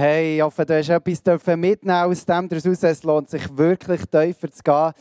Hey, 0.00 0.36
ich 0.36 0.42
hoffe, 0.42 0.64
du 0.64 0.78
hast 0.78 0.88
etwas 1.26 1.56
mitnehmen 1.56 1.90
aus 1.90 2.24
dem 2.24 2.48
daraus. 2.48 2.82
Es 2.84 3.02
lohnt 3.02 3.28
sich 3.30 3.56
wirklich 3.56 4.02
tiefer 4.02 4.48
zu 4.48 4.62
gehen 4.62 4.92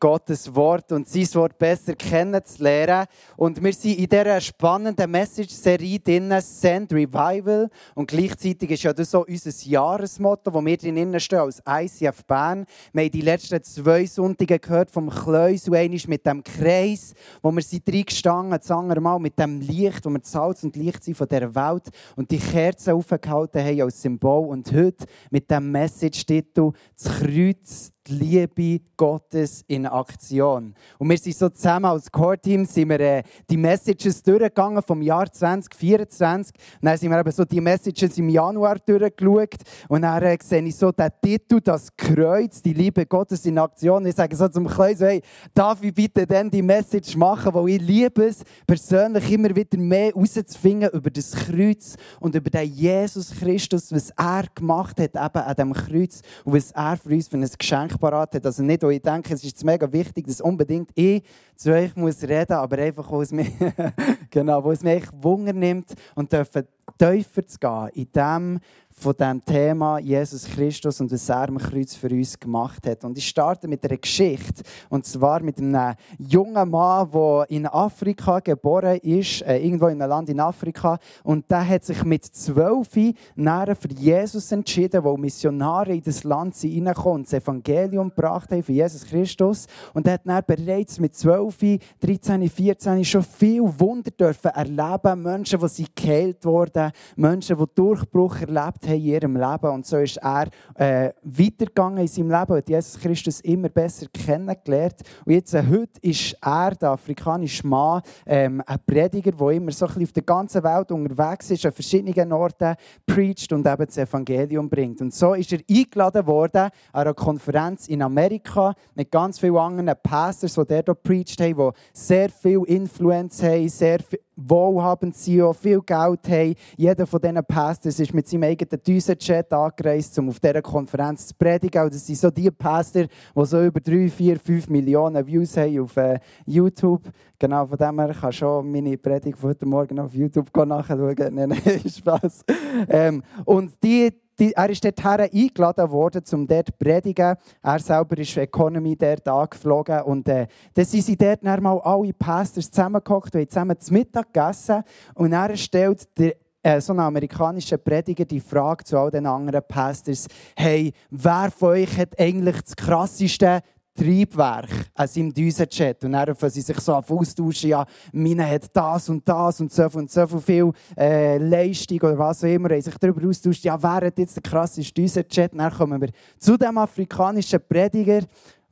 Gottes 0.00 0.52
Wort 0.54 0.90
und 0.90 1.08
sein 1.08 1.32
Wort 1.34 1.58
besser 1.58 1.94
kennenzulernen. 1.94 3.06
Und 3.36 3.62
wir 3.62 3.72
sind 3.72 3.98
in 3.98 4.08
dieser 4.08 4.40
spannenden 4.40 5.08
Message-Serie 5.10 6.00
drin, 6.00 6.34
Send 6.40 6.92
Revival. 6.92 7.70
Und 7.94 8.08
gleichzeitig 8.08 8.70
ist 8.72 8.82
ja 8.82 8.92
das 8.92 9.12
so 9.12 9.24
unser 9.24 9.50
Jahresmotto, 9.68 10.52
wo 10.52 10.64
wir 10.64 10.76
drin 10.76 11.20
stehen 11.20 11.38
als 11.38 11.62
ICF 11.68 12.24
Bern. 12.24 12.66
Wir 12.92 13.04
haben 13.04 13.10
die 13.12 13.20
letzten 13.20 13.62
zwei 13.62 14.06
Sonntage 14.06 14.58
gehört 14.58 14.90
vom 14.90 15.08
Kleus 15.08 15.68
und 15.68 15.76
einmal 15.76 16.00
mit 16.08 16.26
dem 16.26 16.42
Kreis, 16.42 17.14
wo 17.40 17.52
wir 17.52 17.62
sind 17.62 17.88
reingestanden, 17.88 18.58
das 18.58 18.70
andere 18.70 19.00
Mal 19.00 19.20
mit 19.20 19.38
dem 19.38 19.60
Licht, 19.60 20.04
wo 20.04 20.10
wir 20.10 20.18
das 20.18 20.32
Salz 20.32 20.64
und 20.64 20.74
Licht 20.74 21.04
sind 21.04 21.16
von 21.16 21.28
dieser 21.28 21.54
Welt 21.54 21.90
und 22.16 22.30
die 22.30 22.38
Kerzen 22.38 22.94
aufgehalten 22.94 23.62
haben 23.62 23.82
als 23.82 24.02
Symbol. 24.02 24.48
Und 24.48 24.72
heute 24.72 25.06
mit 25.30 25.48
dem 25.48 25.70
Message-Titel 25.70 26.72
«Das 26.96 27.20
Kreuz 27.20 27.93
die 28.06 28.12
Liebe 28.12 28.84
Gottes 28.96 29.64
in 29.66 29.86
Aktion. 29.86 30.74
Und 30.98 31.08
wir 31.08 31.18
sind 31.18 31.36
so 31.36 31.48
zusammen 31.48 31.86
als 31.86 32.10
Core-Team 32.10 32.64
sind 32.64 32.88
wir 32.88 33.00
äh, 33.00 33.22
die 33.48 33.56
Messages 33.56 34.22
durchgegangen 34.22 34.82
vom 34.82 35.00
Jahr 35.02 35.30
2024. 35.30 36.54
Und 36.80 36.86
dann 36.86 36.98
sind 36.98 37.10
wir 37.10 37.18
eben 37.18 37.32
so 37.32 37.44
die 37.44 37.60
Messages 37.60 38.18
im 38.18 38.28
Januar 38.28 38.78
durchgeschaut. 38.78 39.54
Und 39.88 40.02
dann 40.02 40.22
äh, 40.22 40.38
sehe 40.42 40.62
ich 40.62 40.76
so 40.76 40.92
den 40.92 41.10
Titel, 41.22 41.60
das 41.60 41.94
Kreuz, 41.96 42.60
die 42.60 42.74
Liebe 42.74 43.06
Gottes 43.06 43.46
in 43.46 43.58
Aktion. 43.58 44.06
Ich 44.06 44.14
sage 44.14 44.36
so 44.36 44.48
zum 44.48 44.66
Kleus, 44.66 45.00
hey, 45.00 45.22
darf 45.54 45.82
ich 45.82 45.94
bitte 45.94 46.26
dann 46.26 46.50
die 46.50 46.62
Message 46.62 47.16
machen, 47.16 47.54
weil 47.54 47.70
ich 47.70 47.82
liebe 47.82 48.26
es, 48.26 48.42
persönlich 48.66 49.30
immer 49.30 49.54
wieder 49.54 49.78
mehr 49.78 50.12
herauszufinden 50.12 50.90
über 50.92 51.10
das 51.10 51.32
Kreuz 51.32 51.96
und 52.20 52.34
über 52.34 52.50
den 52.50 52.70
Jesus 52.70 53.30
Christus, 53.30 53.92
was 53.92 54.10
er 54.10 54.44
gemacht 54.54 55.00
hat, 55.00 55.14
eben 55.14 55.44
an 55.44 55.54
dem 55.54 55.72
Kreuz 55.72 56.20
und 56.44 56.54
was 56.54 56.70
er 56.72 56.96
für 56.96 57.10
uns 57.10 57.28
für 57.28 57.36
ein 57.36 57.48
Geschenk 57.58 57.93
Geschenk 57.94 58.00
parat 58.00 58.34
hat. 58.34 58.46
Also 58.46 58.62
nicht, 58.62 58.82
wo 58.82 58.90
ich 58.90 59.02
denke, 59.02 59.34
es 59.34 59.44
ist 59.44 59.64
mega 59.64 59.90
wichtig, 59.90 60.26
dass 60.26 60.40
unbedingt 60.40 60.90
ich 60.94 61.22
zu 61.56 61.72
euch 61.72 61.94
muss 61.96 62.22
reden, 62.22 62.54
aber 62.54 62.78
einfach, 62.78 63.10
wo 63.10 63.22
es 63.22 63.32
mich, 63.32 63.52
genau, 64.30 64.62
wo 64.62 64.72
es 64.72 64.82
mich 64.82 65.04
Wunder 65.20 65.52
nimmt 65.52 65.92
und 66.14 66.32
dürfen 66.32 66.64
tiefer 66.98 67.46
zu 67.46 67.58
gehen 67.58 67.88
in 67.94 68.12
dem, 68.12 68.60
von 68.96 69.14
dem 69.16 69.44
Thema 69.44 69.98
Jesus 69.98 70.44
Christus 70.44 71.00
und 71.00 71.10
was 71.10 71.28
er 71.28 71.48
am 71.48 71.58
Kreuz 71.58 71.94
für 71.94 72.08
uns 72.08 72.38
gemacht 72.38 72.86
hat. 72.86 73.04
Und 73.04 73.18
ich 73.18 73.26
starte 73.26 73.66
mit 73.66 73.84
einer 73.84 73.98
Geschichte. 73.98 74.62
Und 74.88 75.04
zwar 75.04 75.42
mit 75.42 75.58
einem 75.58 75.94
jungen 76.18 76.70
Mann, 76.70 77.10
der 77.10 77.46
in 77.48 77.66
Afrika 77.66 78.38
geboren 78.38 78.98
ist, 78.98 79.42
äh, 79.42 79.58
irgendwo 79.58 79.88
in 79.88 80.00
einem 80.00 80.08
Land 80.08 80.28
in 80.28 80.38
Afrika. 80.38 80.98
Und 81.24 81.50
der 81.50 81.68
hat 81.68 81.84
sich 81.84 82.04
mit 82.04 82.24
zwölf 82.24 82.88
Jahren 83.34 83.74
für 83.74 83.88
Jesus 83.88 84.52
entschieden, 84.52 85.02
wo 85.02 85.16
Missionare 85.16 85.92
in 85.92 86.02
das 86.02 86.22
Land 86.22 86.54
reinkommen 86.62 87.16
und 87.16 87.26
das 87.26 87.32
Evangelium 87.32 88.10
gebracht 88.10 88.52
haben 88.52 88.62
für 88.62 88.72
Jesus 88.72 89.04
Christus. 89.04 89.66
Und 89.92 90.06
er 90.06 90.14
hat 90.14 90.22
dann 90.24 90.42
bereits 90.46 91.00
mit 91.00 91.16
zwölf, 91.16 91.58
13, 92.00 92.48
14 92.48 93.04
schon 93.04 93.24
viel 93.24 93.62
Wunder 93.62 94.12
dürfen 94.12 94.52
erleben. 94.52 95.22
Menschen, 95.22 95.58
die 95.58 95.68
sie 95.68 95.86
geheilt 95.94 96.44
wurden, 96.44 96.73
Menschen, 97.16 97.56
die 97.56 97.64
Durchbruch 97.74 98.40
erlebt 98.40 98.86
haben 98.86 98.94
in 98.94 99.04
ihrem 99.04 99.36
Leben. 99.36 99.70
Und 99.70 99.86
so 99.86 99.98
ist 99.98 100.18
er 100.18 100.48
äh, 100.74 101.12
weitergegangen 101.22 101.98
in 101.98 102.08
seinem 102.08 102.30
Leben, 102.30 102.56
hat 102.56 102.68
Jesus 102.68 103.00
Christus 103.00 103.40
immer 103.40 103.68
besser 103.68 104.06
kennengelernt. 104.12 104.96
Und 105.24 105.32
jetzt, 105.32 105.54
äh, 105.54 105.62
heute 105.68 106.00
ist 106.02 106.36
er, 106.40 106.74
der 106.74 106.90
afrikanische 106.90 107.66
Mann, 107.66 108.02
ähm, 108.26 108.62
ein 108.66 108.78
Prediger, 108.86 109.32
der 109.32 109.48
immer 109.50 109.72
so 109.72 109.86
ein 109.86 109.88
bisschen 109.88 110.04
auf 110.04 110.12
der 110.12 110.22
ganzen 110.22 110.62
Welt 110.64 110.90
unterwegs 110.90 111.50
ist, 111.50 111.66
an 111.66 111.72
verschiedenen 111.72 112.32
Orten 112.32 112.74
preacht 113.06 113.52
und 113.52 113.66
eben 113.66 113.86
das 113.86 113.98
Evangelium 113.98 114.68
bringt. 114.68 115.00
Und 115.00 115.14
so 115.14 115.34
ist 115.34 115.52
er 115.52 115.60
eingeladen 115.68 116.26
worden 116.26 116.62
an 116.62 116.70
einer 116.92 117.14
Konferenz 117.14 117.88
in 117.88 118.02
Amerika 118.02 118.74
mit 118.94 119.10
ganz 119.10 119.38
vielen 119.38 119.56
anderen 119.56 119.98
Pastors, 120.02 120.54
die 120.54 120.82
dort 120.82 121.02
preacht 121.02 121.40
haben, 121.40 121.56
die 121.56 121.70
sehr 121.92 122.28
viel 122.30 122.62
Influence 122.66 123.42
haben, 123.42 123.68
sehr 123.68 124.00
viel 124.00 124.20
wohlhabend 124.36 125.16
sind, 125.16 125.54
viel 125.56 125.80
Geld 125.80 126.28
haben. 126.28 126.54
Jeder 126.76 127.06
von 127.06 127.20
diesen 127.20 127.44
Pastors 127.44 128.00
ist 128.00 128.14
mit 128.14 128.28
seinem 128.28 128.44
eigenen 128.44 128.82
Düsenjet 128.82 129.52
angereist, 129.52 130.18
um 130.18 130.28
auf 130.28 130.40
dieser 130.40 130.62
Konferenz 130.62 131.28
zu 131.28 131.34
predigen. 131.34 131.90
Das 131.90 132.06
sind 132.06 132.18
so 132.18 132.30
die 132.30 132.50
Pastor, 132.50 133.04
die 133.04 133.44
so 133.44 133.62
über 133.62 133.80
3, 133.80 134.08
4, 134.08 134.38
5 134.38 134.68
Millionen 134.68 135.26
Views 135.26 135.56
haben 135.56 135.80
auf 135.80 135.96
äh, 135.96 136.18
YouTube. 136.46 137.02
Genau, 137.38 137.66
von 137.66 137.78
dem 137.78 138.00
her 138.00 138.14
kann 138.14 138.32
schon 138.32 138.70
meine 138.70 138.96
Predigt 138.96 139.38
von 139.38 139.50
heute 139.50 139.66
Morgen 139.66 139.98
auf 139.98 140.14
YouTube 140.14 140.54
nachschauen. 140.56 141.14
Nein, 141.34 141.48
nein, 141.48 141.80
Spaß. 141.86 142.44
Ähm, 142.88 143.22
und 143.44 143.72
die, 143.82 144.12
er 144.38 144.70
ist 144.70 144.84
dorthin 144.84 145.28
eingeladen 145.32 145.90
worden, 145.90 146.22
um 146.32 146.46
dort 146.46 146.68
zu 146.68 146.72
predigen. 146.78 147.36
Er 147.62 147.78
selber 147.78 148.18
ist 148.18 148.36
Economy 148.36 148.96
dort 148.96 149.26
angeflogen. 149.28 150.02
Und 150.02 150.28
äh, 150.28 150.46
dann 150.74 150.84
sind 150.84 151.04
sie 151.04 151.16
dort 151.16 151.42
mal 151.42 151.80
alle 151.80 152.12
Pastors 152.12 152.70
zusammengehockt 152.70 153.34
haben 153.34 153.48
zusammen 153.48 153.78
zu 153.78 153.92
Mittag 153.92 154.32
gegessen. 154.32 154.82
Und 155.14 155.32
er 155.32 155.56
stellt 155.56 156.06
der 156.18 156.34
äh, 156.64 156.80
so 156.80 156.94
ein 156.94 157.00
amerikanischer 157.00 157.76
Prediger 157.76 158.24
die 158.24 158.40
Frage 158.40 158.84
zu 158.84 158.98
all 158.98 159.10
den 159.10 159.26
anderen 159.26 159.62
Pastors: 159.68 160.26
Hey, 160.56 160.92
wer 161.10 161.50
von 161.50 161.70
euch 161.70 161.96
hat 161.98 162.18
eigentlich 162.18 162.62
das 162.62 162.74
krasseste 162.74 163.60
Triebwerk 163.94 164.68
an 164.94 165.06
seinem 165.06 165.32
Düsenjet. 165.32 166.04
Und 166.04 166.12
dann 166.12 166.34
fangen 166.34 166.52
sie 166.52 166.60
sich 166.60 166.78
so 166.80 166.94
austauschen, 166.94 167.70
ja, 167.70 167.84
meine 168.12 168.48
hat 168.48 168.64
das 168.72 169.08
und 169.08 169.28
das 169.28 169.60
und 169.60 169.72
so 169.72 169.88
und 169.94 170.10
so 170.10 170.26
viel 170.26 170.72
äh, 170.96 171.38
Leistung 171.38 171.98
oder 171.98 172.18
was 172.18 172.42
auch 172.42 172.48
immer. 172.48 172.70
Und 172.70 172.82
sich 172.82 172.98
darüber 172.98 173.28
austauscht, 173.28 173.64
ja, 173.64 173.80
wer 173.80 174.06
hat 174.06 174.18
jetzt 174.18 174.36
den 174.36 174.42
krasseste? 174.42 175.02
Und 175.02 175.58
dann 175.58 175.72
kommen 175.72 176.00
wir 176.00 176.10
zu 176.38 176.56
dem 176.56 176.76
afrikanischen 176.78 177.60
Prediger. 177.68 178.20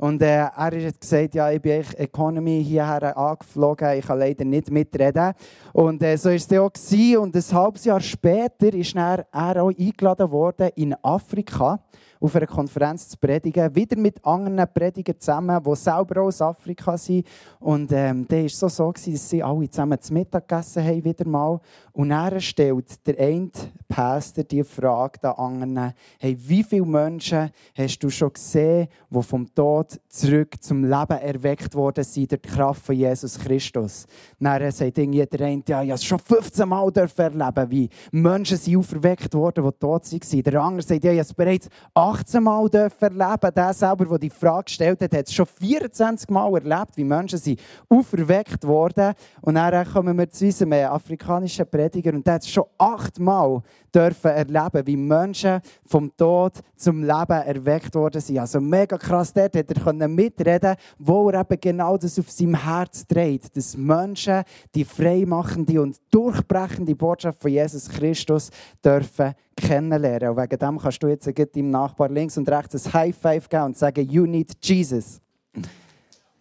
Und 0.03 0.21
äh, 0.21 0.39
er 0.39 0.51
hat 0.57 1.01
gesagt, 1.01 1.37
ja, 1.37 1.49
ich 1.53 1.63
bin 1.63 1.85
Economy 1.97 2.65
hierher 2.65 3.17
angeflogen, 3.17 3.99
ich 3.99 4.05
kann 4.05 4.19
leider 4.19 4.45
nicht 4.45 4.69
mitreden. 4.69 5.33
Und 5.73 6.03
äh, 6.03 6.17
so 6.17 6.31
war 6.31 6.35
es 6.35 6.53
auch. 6.53 6.73
Gewesen. 6.73 7.19
Und 7.19 7.37
ein 7.37 7.57
halbes 7.57 7.85
Jahr 7.85 8.01
später 8.01 8.75
ist 8.75 8.97
er 8.97 9.25
auch 9.33 9.69
eingeladen 9.69 10.31
worden 10.33 10.71
in 10.75 10.97
Afrika 11.05 11.79
auf 12.23 12.37
einer 12.37 12.47
Konferenz 12.47 13.09
zu 13.09 13.17
predigen, 13.17 13.75
wieder 13.75 13.97
mit 13.97 14.25
anderen 14.25 14.65
Predigern 14.73 15.19
zusammen, 15.19 15.61
die 15.61 15.75
selber 15.75 16.23
aus 16.23 16.41
Afrika 16.41 16.97
sind. 16.97 17.27
Und 17.59 17.91
ähm, 17.91 18.27
da 18.29 18.37
war 18.37 18.45
es 18.45 18.59
so, 18.59 18.69
so 18.69 18.93
gewesen, 18.93 19.13
dass 19.13 19.29
sie 19.29 19.43
alle 19.43 19.69
zusammen 19.69 20.01
zu 20.01 20.15
Mittag 20.15 20.47
gegessen 20.47 20.85
haben, 20.85 21.05
wieder 21.05 21.27
mal. 21.27 21.61
Und 21.93 22.13
er 22.13 22.41
stellt 22.41 23.07
der 23.07 23.19
eine 23.19 23.51
Pastor 23.89 24.45
die 24.45 24.63
Frage 24.63 25.19
den 25.19 25.31
anderen, 25.31 25.95
hey, 26.19 26.37
wie 26.39 26.63
viele 26.63 26.87
Menschen 26.87 27.51
hast 27.77 27.99
du 27.99 28.09
schon 28.09 28.33
gesehen, 28.33 28.89
die 29.11 29.23
vom 29.23 29.53
Tod 29.53 30.01
zurück 30.09 30.55
zum 30.63 30.85
Leben 30.85 31.19
erweckt 31.19 31.75
worden 31.75 32.05
sind 32.05 32.31
durch 32.31 32.41
die 32.41 32.49
Kraft 32.49 32.87
von 32.87 32.95
Jesus 32.95 33.39
Christus? 33.39 34.07
Dann 34.39 34.71
sagt 34.71 34.97
irgendwie 34.97 35.27
der 35.27 35.47
eine, 35.47 35.63
ja, 35.67 35.83
ich 35.83 35.91
habe 35.91 36.01
schon 36.01 36.19
15 36.21 36.69
Mal 36.69 36.91
erleben 36.95 37.71
wie 37.71 37.89
Menschen 38.13 38.57
sind 38.57 38.77
auferweckt 38.77 39.35
worden, 39.35 39.65
die 39.65 39.79
tot 39.79 40.13
waren. 40.13 40.43
Der 40.43 40.63
andere 40.63 40.83
sagt, 40.83 41.05
ja, 41.05 41.13
ich 41.13 41.19
habe 41.19 41.27
es 41.27 41.35
bereits 41.35 41.69
18 42.13 42.43
Mal 42.43 42.69
erleben 42.69 43.55
Der 43.55 43.73
selber, 43.73 44.05
der 44.05 44.19
die 44.19 44.31
Frage 44.31 44.65
gestellt 44.65 45.01
hat, 45.01 45.13
hat 45.13 45.27
es 45.27 45.35
schon 45.35 45.47
24 45.47 46.29
Mal 46.29 46.53
erlebt, 46.55 46.97
wie 46.97 47.05
Menschen 47.05 47.39
sind 47.39 47.61
auferweckt 47.89 48.67
worden. 48.67 49.15
Und 49.41 49.55
dann 49.55 49.87
kommen 49.87 50.19
wir 50.19 50.29
zu 50.29 50.45
unserem 50.45 50.73
afrikanischen 50.73 51.67
Prediger 51.67 52.13
und 52.13 52.27
der 52.27 52.35
hat 52.35 52.43
es 52.43 52.51
schon 52.51 52.65
achtmal 52.77 53.63
dürfen 53.95 54.31
erleben, 54.31 54.87
wie 54.87 54.97
Menschen 54.97 55.61
vom 55.87 56.15
Tod 56.17 56.55
zum 56.77 57.03
Leben 57.03 57.43
erweckt 57.43 57.95
worden 57.95 58.21
sind. 58.21 58.39
Also 58.39 58.61
mega 58.61 58.99
krass, 58.99 59.33
dort 59.33 59.57
hat 59.57 59.71
er 59.71 60.09
mitreden 60.09 60.77
wo 60.99 61.31
er 61.31 61.41
eben 61.41 61.61
genau 61.61 61.97
das 61.97 62.19
auf 62.19 62.31
seinem 62.31 62.55
Herz 62.55 63.07
trägt, 63.07 63.57
dass 63.57 63.77
Menschen 63.77 64.43
die 64.75 64.85
freimachende 64.85 65.81
und 65.81 65.97
durchbrechende 66.11 66.95
Botschaft 66.95 67.41
von 67.41 67.51
Jesus 67.51 67.89
Christus 67.89 68.51
dürfen 68.85 69.35
kennenlernen. 69.57 70.31
Und 70.31 70.37
wegen 70.37 70.59
dem 70.59 70.79
kannst 70.79 71.03
du 71.03 71.09
jetzt 71.09 71.27
deinem 71.27 71.71
Nachbar 71.71 72.09
links 72.09 72.37
und 72.37 72.49
rechts 72.49 72.87
ein 72.87 72.93
High 72.93 73.17
Five 73.17 73.49
geben 73.49 73.65
und 73.65 73.77
sagen, 73.77 74.09
you 74.09 74.27
need 74.27 74.53
Jesus. 74.63 75.21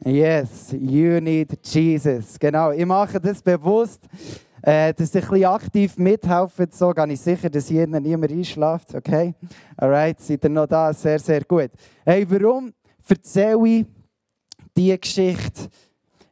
Yes, 0.04 0.72
you 0.72 1.20
need 1.20 1.60
Jesus. 1.64 2.40
Genau, 2.40 2.72
ich 2.72 2.86
mache 2.86 3.20
das 3.20 3.42
bewusst, 3.42 4.02
äh, 4.64 4.94
dass 4.94 5.14
ich 5.14 5.24
ein 5.24 5.30
bisschen 5.30 5.46
aktiv 5.46 5.98
mithelfe. 5.98 6.68
So 6.72 6.92
gehe 6.92 7.14
ich 7.14 7.22
sicher, 7.22 7.50
dass 7.50 7.68
hier 7.68 7.86
niemand 7.86 8.32
einschläft. 8.32 8.96
Okay? 8.96 9.36
Alright, 9.78 10.20
seid 10.20 10.44
ihr 10.44 10.50
noch 10.50 10.66
da? 10.66 10.92
Sehr, 10.94 11.20
sehr 11.20 11.44
gut. 11.44 11.70
Hey, 12.04 12.26
warum 12.28 12.74
erzähle 13.08 13.68
ich 13.68 13.86
diese 14.76 14.98
Geschichte? 14.98 15.70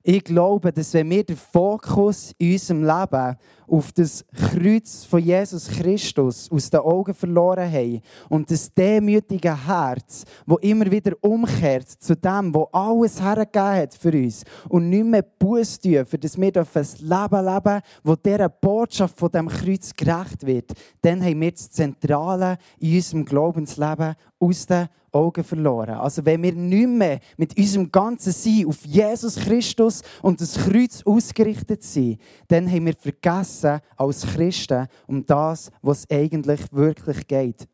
Ich 0.01 0.23
glaube, 0.23 0.71
dass 0.71 0.93
wenn 0.93 1.09
wir 1.09 1.23
den 1.23 1.35
Fokus 1.35 2.33
in 2.37 2.53
unserem 2.53 2.83
Leben 2.83 3.35
auf 3.69 3.91
das 3.91 4.25
Kreuz 4.33 5.05
von 5.05 5.19
Jesus 5.19 5.67
Christus 5.67 6.51
aus 6.51 6.69
den 6.69 6.79
Augen 6.79 7.13
verloren 7.13 7.71
haben 7.71 8.01
und 8.29 8.49
das 8.49 8.73
demütige 8.73 9.67
Herz, 9.67 10.23
wo 10.45 10.57
immer 10.57 10.89
wieder 10.89 11.13
umkehrt 11.21 11.89
zu 11.89 12.15
dem, 12.15 12.53
wo 12.53 12.69
alles 12.71 13.21
hergegeben 13.21 13.75
hat 13.75 13.93
für 13.93 14.11
uns 14.11 14.43
und 14.67 14.89
nicht 14.89 15.05
mehr 15.05 15.21
Buß 15.21 15.79
tun, 15.79 16.05
für 16.05 16.17
das 16.17 16.37
wir 16.37 16.55
ein 16.55 16.87
Leben 16.99 17.45
leben, 17.45 17.81
wo 18.03 18.15
dieser 18.15 18.49
Botschaft 18.49 19.17
von 19.17 19.29
dem 19.29 19.47
Kreuz 19.47 19.93
gerecht 19.93 20.45
wird, 20.45 20.71
dann 21.01 21.23
haben 21.23 21.41
wir 21.41 21.51
das 21.51 21.69
Zentrale 21.69 22.57
in 22.79 22.95
unserem 22.95 23.25
Glaubensleben 23.25 24.15
aus 24.39 24.65
den 24.65 24.87
Augen 25.11 25.43
verloren. 25.43 25.95
Also 25.95 26.23
wenn 26.25 26.43
wir 26.43 26.53
nicht 26.53 26.87
mehr 26.87 27.19
mit 27.37 27.57
unserem 27.57 27.91
ganzen 27.91 28.31
Sein 28.31 28.65
auf 28.67 28.85
Jesus 28.85 29.35
Christus 29.35 30.01
und 30.21 30.39
das 30.39 30.55
Kreuz 30.55 31.01
ausgerichtet 31.03 31.83
sind, 31.83 32.19
dann 32.47 32.69
haben 32.69 32.85
wir 32.85 32.95
vergessen 32.95 33.58
als 33.95 34.25
Christen 34.25 34.87
um 35.07 35.25
das, 35.25 35.71
was 35.81 36.09
eigentlich 36.09 36.61
wirklich 36.71 37.27
geht 37.27 37.67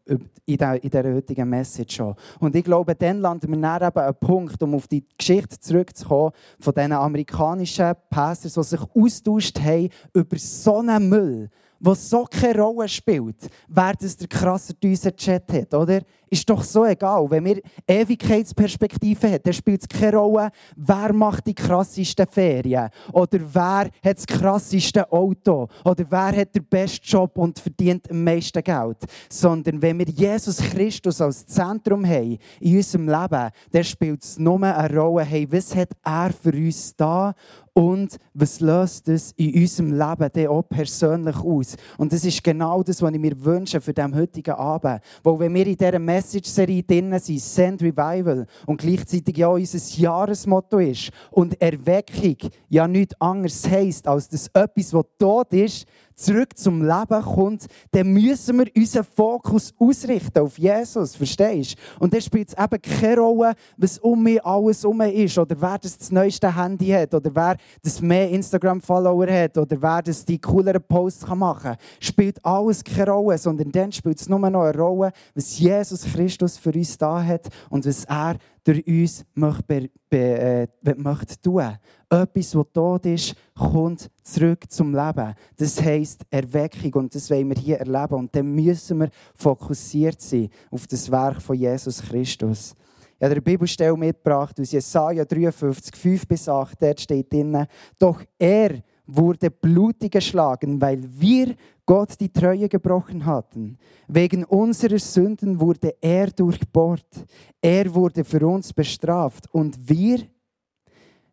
in 0.45 0.57
der, 0.57 1.13
heutigen 1.13 1.49
Message 1.49 1.95
schon. 1.95 2.15
Und 2.39 2.55
ich 2.55 2.63
glaube, 2.63 2.95
dann 2.95 3.19
landen 3.19 3.51
wir 3.51 3.61
dann 3.61 3.87
eben 3.87 3.99
einen 3.99 4.15
Punkt, 4.15 4.61
um 4.61 4.75
auf 4.75 4.87
die 4.87 5.03
Geschichte 5.17 5.59
zurückzukommen, 5.59 6.31
von 6.59 6.73
diesen 6.73 6.91
amerikanischen 6.91 7.93
Pastors, 8.09 8.53
die 8.53 8.63
sich 8.63 8.81
austauscht 8.95 9.59
haben 9.59 9.89
über 10.13 10.37
so 10.37 10.77
einen 10.77 11.09
Müll 11.09 11.49
was 11.79 12.09
so 12.09 12.25
keine 12.25 12.61
Rolle 12.61 12.87
spielt, 12.87 13.47
wer 13.67 13.93
das 13.93 14.17
der 14.17 14.27
krasse 14.27 14.73
düse 14.73 15.15
Chat 15.15 15.51
hat, 15.51 15.73
oder? 15.73 16.01
Ist 16.29 16.49
doch 16.49 16.63
so 16.63 16.85
egal. 16.85 17.29
Wenn 17.29 17.45
wir 17.45 17.61
Ewigkeitsperspektive 17.87 19.27
haben, 19.27 19.43
dann 19.43 19.53
spielt 19.53 19.81
es 19.81 19.87
keine 19.87 20.17
Rolle, 20.17 20.49
wer 20.75 21.13
macht 21.13 21.47
die 21.47 21.53
krassesten 21.53 22.27
Ferien 22.27 22.89
oder 23.11 23.39
wer 23.53 23.89
hat 24.03 24.17
das 24.17 24.25
krasseste 24.25 25.11
Auto 25.11 25.67
oder 25.83 26.05
wer 26.09 26.35
hat 26.35 26.55
den 26.55 26.65
besten 26.65 27.05
Job 27.05 27.37
und 27.37 27.59
verdient 27.59 28.09
am 28.09 28.23
meisten 28.23 28.63
Geld. 28.63 28.97
Sondern 29.29 29.81
wenn 29.81 29.99
wir 29.99 30.07
Jesus 30.07 30.57
Christus 30.57 31.21
als 31.21 31.45
Zentrum 31.45 32.05
haben 32.05 32.37
in 32.59 32.77
unserem 32.77 33.07
Leben, 33.07 33.49
dann 33.71 33.83
spielt 33.83 34.23
es 34.23 34.39
nur 34.39 34.61
eine 34.61 34.95
Rolle, 34.95 35.23
hey, 35.23 35.47
was 35.51 35.75
hat 35.75 35.91
er 36.03 36.31
für 36.31 36.51
uns 36.51 36.95
da 36.95 37.33
und 37.77 38.15
was 38.33 38.61
löst 38.61 39.09
es 39.09 39.33
in 39.35 39.53
unserem 39.53 39.91
Leben 39.91 40.29
dann 40.33 40.47
auch 40.47 40.63
persönlich 40.63 41.35
aus. 41.35 41.75
Und 41.97 42.13
das 42.13 42.23
ist 42.23 42.41
genau 42.41 42.81
das, 42.81 43.01
was 43.01 43.13
ich 43.13 43.19
mir 43.19 43.43
wünsche 43.43 43.81
für 43.81 43.93
den 43.93 44.15
heutigen 44.15 44.55
Abend. 44.55 45.01
Weil 45.23 45.39
wenn 45.39 45.53
wir 45.53 45.67
in 45.67 45.75
dieser 45.75 45.99
Message-Serie 46.15 46.83
drin 46.83 47.19
sind, 47.19 47.41
Send 47.41 47.81
Revival, 47.81 48.47
und 48.65 48.79
gleichzeitig 48.79 49.35
ja 49.37 49.49
unser 49.49 49.99
Jahresmotto 49.99 50.79
ist 50.79 51.11
und 51.31 51.59
Erweckung 51.61 52.37
ja 52.69 52.87
nichts 52.87 53.19
anderes 53.19 53.69
heisst, 53.69 54.07
als 54.07 54.29
dass 54.29 54.47
etwas, 54.53 54.93
was 54.93 55.05
tot 55.19 55.51
ist, 55.51 55.85
zurück 56.15 56.57
zum 56.57 56.81
Leben 56.81 57.21
kommt, 57.21 57.65
dann 57.91 58.07
müssen 58.07 58.59
wir 58.59 58.71
unseren 58.75 59.03
Fokus 59.03 59.73
ausrichten 59.77 60.39
auf 60.39 60.57
Jesus, 60.57 61.15
verstehst 61.15 61.75
du? 61.75 62.03
Und 62.03 62.13
dann 62.13 62.21
spielt 62.21 62.49
es 62.49 62.57
eben 62.57 62.81
keine 62.81 63.19
Rolle, 63.19 63.53
was 63.77 63.97
um 63.99 64.23
mich 64.23 64.43
alles 64.43 64.83
um 64.85 65.01
ist, 65.01 65.37
oder 65.37 65.59
wer 65.59 65.77
das, 65.77 65.97
das 65.97 66.11
neueste 66.11 66.55
Handy 66.55 66.87
hat, 66.87 67.13
oder 67.13 67.29
wer 67.33 67.57
das 67.83 68.01
mehr 68.01 68.29
Instagram-Follower 68.29 69.27
hat, 69.27 69.57
oder 69.57 69.81
wer 69.81 70.01
das 70.01 70.25
die 70.25 70.39
cooleren 70.39 70.83
Posts 70.83 71.27
machen 71.35 71.61
kann. 71.63 71.77
Spielt 71.99 72.43
alles 72.45 72.83
keine 72.83 73.11
Rolle, 73.11 73.37
sondern 73.37 73.71
dann 73.71 73.91
spielt 73.91 74.19
es 74.19 74.29
nur 74.29 74.39
noch 74.39 74.63
eine 74.63 74.77
Rolle, 74.77 75.11
was 75.33 75.59
Jesus 75.59 76.03
Christus 76.03 76.57
für 76.57 76.71
uns 76.71 76.97
da 76.97 77.23
hat 77.23 77.47
und 77.69 77.85
was 77.85 78.05
er 78.05 78.37
durch 78.65 78.85
uns 78.87 79.23
möchte, 79.35 79.89
be, 80.09 80.67
äh, 80.83 80.95
möchte 80.97 81.39
tun. 81.39 81.77
Etwas, 82.09 82.55
was 82.55 82.65
tot 82.73 83.05
ist, 83.05 83.35
kommt 83.53 84.09
zurück 84.23 84.69
zum 84.69 84.93
Leben. 84.93 85.35
Das 85.55 85.81
heisst 85.81 86.25
Erweckung 86.29 86.93
und 86.93 87.15
das 87.15 87.29
wollen 87.29 87.49
wir 87.49 87.61
hier 87.61 87.77
erleben. 87.77 88.15
Und 88.15 88.35
dann 88.35 88.53
müssen 88.53 88.99
wir 88.99 89.09
fokussiert 89.35 90.19
sein 90.19 90.49
auf 90.71 90.87
das 90.87 91.09
Werk 91.11 91.41
von 91.41 91.55
Jesus 91.55 92.01
Christus. 92.01 92.75
Ich 93.17 93.23
habe 93.23 93.31
eine 93.31 93.41
Bibelstelle 93.41 93.95
mitgebracht 93.95 94.59
aus 94.59 94.71
Jesaja 94.71 95.23
53, 95.23 95.95
5 95.95 96.27
bis 96.27 96.49
8. 96.49 96.81
Dort 96.81 96.99
steht 96.99 97.31
drin, 97.31 97.65
doch 97.97 98.21
er 98.37 98.83
wurde 99.05 99.51
blutig 99.51 100.11
geschlagen, 100.11 100.81
weil 100.81 101.01
wir 101.01 101.55
Gott 101.85 102.19
die 102.19 102.29
Treue 102.29 102.67
gebrochen 102.67 103.25
hatten. 103.25 103.77
Wegen 104.07 104.43
unserer 104.43 104.97
Sünden 104.97 105.59
wurde 105.59 105.95
er 106.01 106.27
durchbohrt. 106.31 107.25
Er 107.61 107.93
wurde 107.93 108.23
für 108.23 108.45
uns 108.47 108.73
bestraft. 108.73 109.47
Und 109.53 109.77
wir, 109.87 110.19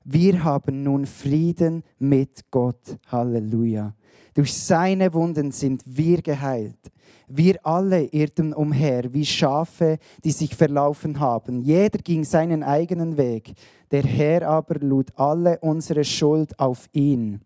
wir 0.04 0.44
haben 0.44 0.82
nun 0.82 1.06
Frieden 1.06 1.82
mit 1.99 2.50
Gott. 2.50 2.99
Halleluja. 3.06 3.94
Durch 4.34 4.52
seine 4.52 5.12
Wunden 5.12 5.52
sind 5.52 5.82
wir 5.87 6.20
geheilt. 6.20 6.90
Wir 7.28 7.58
alle 7.64 8.05
irrten 8.06 8.52
umher 8.52 9.12
wie 9.12 9.25
Schafe, 9.25 9.98
die 10.25 10.32
sich 10.32 10.55
verlaufen 10.55 11.19
haben. 11.19 11.60
Jeder 11.60 11.98
ging 11.98 12.25
seinen 12.25 12.62
eigenen 12.62 13.16
Weg. 13.16 13.55
Der 13.90 14.02
Herr 14.02 14.48
aber 14.48 14.81
lud 14.81 15.08
alle 15.16 15.58
unsere 15.60 16.05
Schuld 16.05 16.58
auf 16.58 16.88
ihn. 16.93 17.40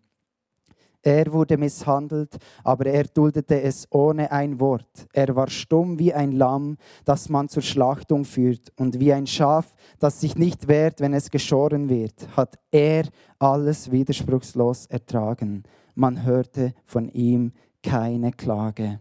Er 1.01 1.31
wurde 1.31 1.57
misshandelt, 1.57 2.37
aber 2.63 2.87
er 2.87 3.05
duldete 3.05 3.61
es 3.61 3.87
ohne 3.91 4.31
ein 4.31 4.59
Wort. 4.59 5.07
Er 5.13 5.35
war 5.35 5.49
stumm 5.49 5.99
wie 5.99 6.13
ein 6.13 6.31
Lamm, 6.31 6.77
das 7.05 7.29
man 7.29 7.49
zur 7.49 7.63
Schlachtung 7.63 8.25
führt, 8.25 8.71
und 8.77 8.99
wie 8.99 9.13
ein 9.13 9.27
Schaf, 9.27 9.75
das 9.99 10.19
sich 10.19 10.35
nicht 10.35 10.67
wehrt, 10.67 10.99
wenn 10.99 11.13
es 11.13 11.31
geschoren 11.31 11.89
wird, 11.89 12.27
hat 12.35 12.59
er 12.71 13.05
alles 13.39 13.91
widerspruchslos 13.91 14.87
ertragen. 14.87 15.63
Man 15.95 16.23
hörte 16.23 16.73
von 16.83 17.09
ihm 17.09 17.53
keine 17.83 18.31
Klage. 18.31 18.99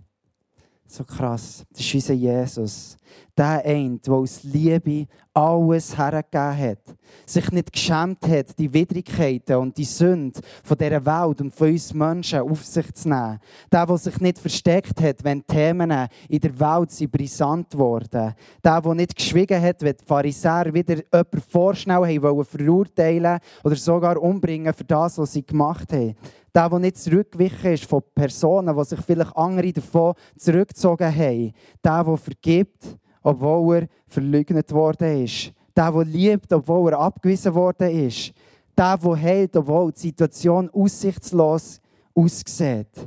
So 0.88 1.05
krass. 1.05 1.65
Das 1.73 1.81
ist 1.81 1.94
unser 1.94 2.15
Jesus. 2.15 2.97
Der 3.37 3.62
eine, 3.65 3.99
der 3.99 4.15
aus 4.15 4.43
Liebe 4.44 5.06
alles 5.35 5.97
hergegeben 5.97 6.59
hat. 6.59 6.97
Sich 7.27 7.50
nicht 7.50 7.73
geschämt 7.73 8.27
hat, 8.27 8.59
die 8.59 8.73
Widrigkeiten 8.73 9.56
und 9.56 9.77
die 9.77 9.85
Sünden 9.85 10.41
von 10.65 10.79
dieser 10.79 11.05
Welt 11.05 11.41
und 11.41 11.55
von 11.55 11.69
uns 11.69 11.93
Menschen 11.93 12.41
auf 12.41 12.65
sich 12.65 12.93
zu 12.94 13.09
nehmen. 13.09 13.38
Der, 13.71 13.87
der 13.87 13.99
sich 13.99 14.19
nicht 14.21 14.38
versteckt 14.38 15.00
hat, 15.03 15.23
wenn 15.25 15.47
Themen 15.47 16.09
in 16.29 16.41
der 16.41 16.59
Welt 16.59 16.91
sind 16.91 17.12
brisant 17.12 17.77
wurden. 17.77 18.35
Der, 18.65 18.81
der 18.81 18.94
nicht 18.94 19.17
geschwiegen 19.17 19.61
hat, 19.61 19.83
wenn 19.83 19.97
die 19.97 20.05
Pharisäer 20.05 20.73
wieder 20.73 20.97
jemanden 20.97 21.43
vorschnell 21.49 22.06
haben 22.06 22.23
wollen 22.23 22.44
verurteilen 22.44 23.41
oder 23.65 23.77
sogar 23.77 24.21
umbringen 24.21 24.73
für 24.73 24.85
das, 24.85 25.19
was 25.19 25.33
sie 25.33 25.44
gemacht 25.44 25.93
haben. 25.93 26.17
Der, 26.56 26.70
der 26.70 26.79
nicht 26.79 26.97
zurückgewichen 26.97 27.75
ist 27.75 27.85
von 27.85 28.03
Personen, 28.14 28.75
die 28.75 28.85
sich 28.85 29.00
vielleicht 29.03 29.37
andere 29.37 29.75
davon 29.75 30.14
zurückgezogen 30.38 31.14
haben. 31.14 31.53
Der, 31.85 32.03
der 32.03 32.17
vergibt, 32.17 32.97
obwohl 33.23 33.76
er 33.76 33.88
verleugnet 34.06 34.73
worden 34.73 35.23
ist. 35.23 35.53
Der, 35.76 35.93
der 35.93 36.05
liebt, 36.06 36.50
obwohl 36.55 36.93
er 36.93 36.99
abgewiesen 37.00 37.55
worden 37.55 37.91
ist. 37.91 38.32
Der, 38.75 38.97
der 38.97 39.17
hält, 39.17 39.55
obwohl 39.55 39.93
die 39.93 40.00
Situation 40.00 40.70
aussichtslos 40.70 41.79
aussieht. 42.14 43.06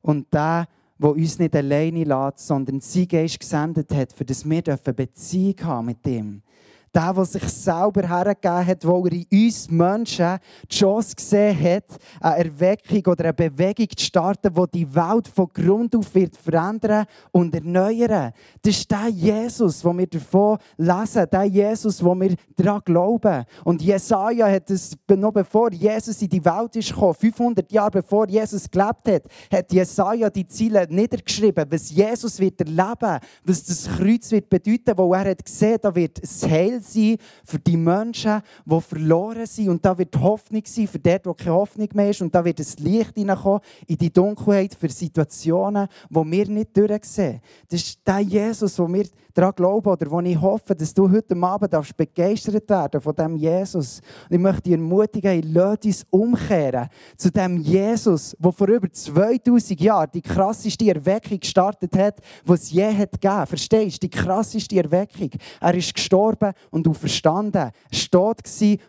Und 0.00 0.34
der, 0.34 0.66
der 0.98 1.10
uns 1.10 1.38
nicht 1.38 1.54
alleine 1.54 2.02
lässt, 2.02 2.48
sondern 2.48 2.80
sein 2.80 3.06
Geist 3.06 3.38
gesendet 3.38 3.94
hat, 3.94 4.12
für 4.12 4.24
das 4.24 4.44
wir 4.44 4.60
Beziehung 4.60 5.56
haben 5.62 5.86
mit 5.86 6.04
ihm. 6.04 6.42
Der, 6.94 7.14
der 7.14 7.24
sich 7.24 7.48
selber 7.48 8.06
hergegeben 8.06 8.66
hat, 8.66 8.86
wo 8.86 9.06
er 9.06 9.12
in 9.12 9.26
uns 9.32 9.70
Menschen 9.70 10.38
die 10.70 10.76
Chance 10.76 11.16
gesehen 11.16 11.58
hat, 11.58 11.84
eine 12.20 12.44
Erweckung 12.44 13.12
oder 13.12 13.24
eine 13.24 13.32
Bewegung 13.32 13.88
zu 13.96 14.04
starten, 14.04 14.52
die 14.52 14.78
die 14.78 14.94
Welt 14.94 15.26
von 15.28 15.48
Grund 15.54 15.96
auf 15.96 16.14
wird 16.14 16.36
verändern 16.36 17.06
und 17.30 17.54
erneuern. 17.54 18.32
Das 18.60 18.76
ist 18.76 18.90
der 18.90 19.08
Jesus, 19.08 19.80
den 19.80 19.98
wir 19.98 20.06
davon 20.06 20.58
lesen, 20.76 21.26
der 21.32 21.44
Jesus, 21.44 22.04
wo 22.04 22.14
wir 22.14 22.34
daran 22.56 22.82
glauben. 22.84 23.44
Und 23.64 23.80
Jesaja 23.80 24.50
hat 24.50 24.70
es, 24.70 24.92
noch 25.08 25.32
bevor 25.32 25.72
Jesus 25.72 26.20
in 26.22 26.28
die 26.28 26.44
Welt 26.44 26.76
ist 26.76 26.90
gekommen, 26.90 27.14
500 27.14 27.72
Jahre 27.72 27.90
bevor 27.90 28.28
Jesus 28.28 28.70
gelebt 28.70 29.08
hat, 29.08 29.22
hat 29.50 29.72
Jesaja 29.72 30.30
die 30.30 30.46
Ziele 30.46 30.86
niedergeschrieben, 30.88 31.64
was 31.70 31.90
Jesus 31.90 32.38
wird 32.38 32.60
erleben, 32.60 33.18
was 33.44 33.64
das 33.64 33.88
Kreuz 33.88 34.30
wird 34.30 34.48
bedeuten, 34.48 34.96
wo 34.96 35.12
er 35.14 35.30
hat 35.30 35.44
gesehen, 35.44 35.78
da 35.80 35.94
wird 35.94 36.18
es 36.22 36.42
Heil 36.46 36.81
sein 36.82 37.16
für 37.44 37.58
die 37.58 37.76
Menschen, 37.76 38.42
die 38.64 38.80
verloren 38.80 39.46
sind. 39.46 39.68
Und 39.68 39.84
da 39.84 39.96
wird 39.96 40.18
Hoffnung 40.18 40.62
sein 40.64 40.86
für 40.86 40.98
dort, 40.98 41.26
wo 41.26 41.34
keine 41.34 41.54
Hoffnung 41.54 41.88
mehr 41.94 42.10
ist. 42.10 42.22
Und 42.22 42.34
da 42.34 42.44
wird 42.44 42.58
das 42.58 42.78
Licht 42.78 43.14
hineinkommen 43.14 43.60
in 43.86 43.96
die 43.96 44.12
Dunkelheit 44.12 44.74
für 44.74 44.88
Situationen, 44.88 45.88
die 46.10 46.30
wir 46.30 46.46
nicht 46.48 46.76
durchsehen. 46.76 47.40
Das 47.68 47.80
ist 47.80 48.00
der 48.06 48.20
Jesus, 48.20 48.78
wo 48.78 48.92
wir 48.92 49.06
daran 49.34 49.54
glauben 49.54 49.88
oder 49.88 50.10
wo 50.10 50.20
ich 50.20 50.40
hoffe, 50.40 50.74
dass 50.74 50.92
du 50.92 51.10
heute 51.10 51.36
Abend 51.36 51.72
darfst 51.72 51.96
begeistert 51.96 52.68
werden 52.68 53.00
von 53.00 53.14
dem 53.14 53.36
Jesus. 53.36 54.00
Und 54.28 54.36
ich 54.36 54.40
möchte 54.40 54.62
dich 54.62 54.72
ermutigen, 54.72 55.42
lass 55.52 55.78
uns 55.84 56.06
umkehren 56.10 56.88
zu 57.16 57.30
dem 57.30 57.58
Jesus, 57.58 58.36
der 58.38 58.52
vor 58.52 58.68
über 58.68 58.90
2000 58.90 59.80
Jahren 59.80 60.10
die 60.12 60.22
krasseste 60.22 60.88
Erweckung 60.88 61.40
gestartet 61.40 61.96
hat, 61.96 62.18
die 62.46 62.52
es 62.52 62.70
je 62.70 62.96
hat 62.96 63.12
gegeben. 63.12 63.46
Verstehst 63.46 64.02
du? 64.02 64.08
Die 64.08 64.10
krasseste 64.10 64.76
Erweckung. 64.76 65.30
Er 65.60 65.74
ist 65.74 65.94
gestorben 65.94 66.52
und 66.72 66.88
auferstanden. 66.88 67.70
Er 67.70 68.10
tot 68.10 68.40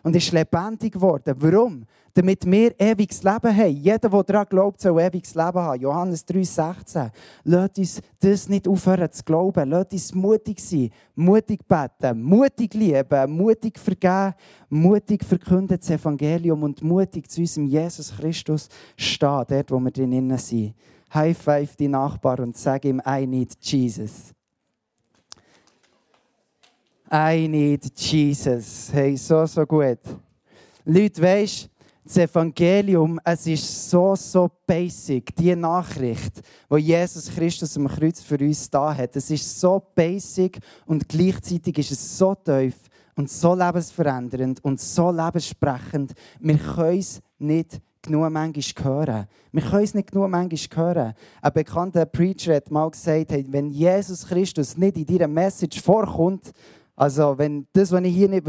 und 0.02 0.16
ist 0.16 0.32
lebendig 0.32 0.94
geworden. 0.94 1.34
Warum? 1.38 1.84
Damit 2.14 2.46
wir 2.46 2.72
ewiges 2.78 3.22
Leben 3.22 3.56
haben. 3.56 3.76
Jeder, 3.76 4.08
der 4.08 4.22
daran 4.22 4.46
glaubt, 4.48 4.80
soll 4.80 5.00
ewiges 5.00 5.34
Leben 5.34 5.58
haben. 5.58 5.80
Johannes 5.80 6.26
3,16. 6.26 7.10
Lasst 7.44 7.78
uns 7.78 8.00
das 8.20 8.48
nicht 8.48 8.68
aufhören 8.68 9.10
zu 9.10 9.22
glauben. 9.24 9.68
Lasst 9.70 9.92
uns 9.92 10.14
mutig 10.14 10.60
sein, 10.60 10.90
mutig 11.14 11.60
beten, 11.66 12.22
mutig 12.22 12.74
lieben, 12.74 13.32
mutig 13.32 13.78
vergeben, 13.78 14.34
mutig 14.68 15.24
verkünden 15.24 15.76
das 15.78 15.90
Evangelium 15.90 16.62
und 16.62 16.82
mutig 16.82 17.28
zu 17.28 17.40
unserem 17.40 17.66
Jesus 17.66 18.16
Christus 18.16 18.68
stehen, 18.96 19.44
dort, 19.48 19.70
wo 19.70 19.80
wir 19.80 19.90
drinnen 19.90 20.38
sind. 20.38 20.74
High 21.12 21.36
five 21.36 21.76
die 21.76 21.88
Nachbar 21.88 22.40
und 22.40 22.56
sag 22.56 22.84
ihm, 22.84 23.00
I 23.06 23.26
need 23.26 23.54
Jesus. 23.60 24.32
I 27.10 27.46
need 27.46 27.92
Jesus. 27.96 28.90
Hey, 28.92 29.16
so, 29.16 29.44
so 29.46 29.66
gut. 29.66 29.98
Leute, 30.84 31.22
weisst 31.22 31.68
das 32.04 32.16
Evangelium, 32.18 33.18
es 33.24 33.46
ist 33.46 33.90
so, 33.90 34.14
so 34.14 34.50
basic. 34.66 35.34
Die 35.36 35.54
Nachricht, 35.54 36.42
die 36.70 36.76
Jesus 36.76 37.30
Christus 37.30 37.76
am 37.76 37.88
Kreuz 37.88 38.20
für 38.20 38.38
uns 38.38 38.68
da 38.68 38.94
hat, 38.94 39.16
es 39.16 39.30
ist 39.30 39.60
so 39.60 39.82
basic 39.94 40.58
und 40.86 41.08
gleichzeitig 41.08 41.78
ist 41.78 41.92
es 41.92 42.18
so 42.18 42.34
tief 42.34 42.74
und 43.16 43.30
so 43.30 43.54
lebensverändernd 43.54 44.62
und 44.64 44.80
so 44.80 45.10
lebenssprechend. 45.10 46.12
Wir 46.40 46.58
können 46.58 46.98
es 46.98 47.20
nicht 47.38 47.80
genug 48.02 48.30
manchmal 48.30 48.84
hören. 48.84 49.26
Wir 49.52 49.62
können 49.62 49.84
es 49.84 49.94
nicht 49.94 50.10
genug 50.10 50.28
manchmal 50.30 50.94
hören. 50.94 51.14
Ein 51.40 51.52
bekannter 51.52 52.04
Preacher 52.06 52.56
hat 52.56 52.70
mal 52.70 52.90
gesagt, 52.90 53.30
hey, 53.30 53.46
wenn 53.48 53.70
Jesus 53.70 54.26
Christus 54.26 54.76
nicht 54.76 54.96
in 54.96 55.06
deiner 55.06 55.28
Message 55.28 55.80
vorkommt, 55.80 56.52
also, 56.96 57.36
wenn 57.36 57.66
das, 57.72 57.90
was 57.90 58.02
ich 58.02 58.14
hier 58.14 58.28
nicht 58.28 58.46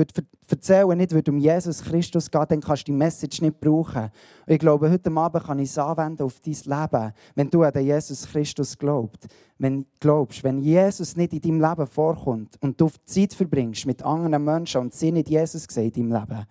erzählen 0.47 0.95
nicht 0.95 1.29
um 1.29 1.39
Jesus 1.39 1.83
Christus 1.83 2.29
geht, 2.29 2.51
dann 2.51 2.61
kannst 2.61 2.83
du 2.83 2.91
die 2.91 2.97
Message 2.97 3.41
nicht 3.41 3.59
brauchen. 3.59 4.03
Und 4.03 4.53
ich 4.53 4.59
glaube, 4.59 4.91
heute 4.91 5.11
Abend 5.11 5.43
kann 5.43 5.57
ich 5.57 5.69
es 5.69 5.77
anwenden 5.79 6.21
auf 6.21 6.39
dein 6.41 6.53
Leben, 6.53 7.13
wenn 7.33 7.49
du 7.49 7.63
an 7.63 7.73
den 7.73 7.87
Jesus 7.87 8.27
Christus 8.27 8.77
glaubst. 8.77 9.27
Wenn, 9.57 9.87
glaubst. 9.99 10.43
wenn 10.43 10.61
Jesus 10.61 11.15
nicht 11.15 11.33
in 11.33 11.41
deinem 11.41 11.61
Leben 11.61 11.87
vorkommt 11.87 12.55
und 12.61 12.79
du 12.79 12.91
Zeit 13.05 13.33
verbringst 13.33 13.87
mit 13.87 14.03
anderen 14.03 14.43
Menschen 14.43 14.81
und 14.81 14.93
sie 14.93 15.11
nicht 15.11 15.29
Jesus 15.29 15.65
sehen 15.67 15.91
in 15.95 16.11
deinem 16.11 16.21
Leben, 16.21 16.45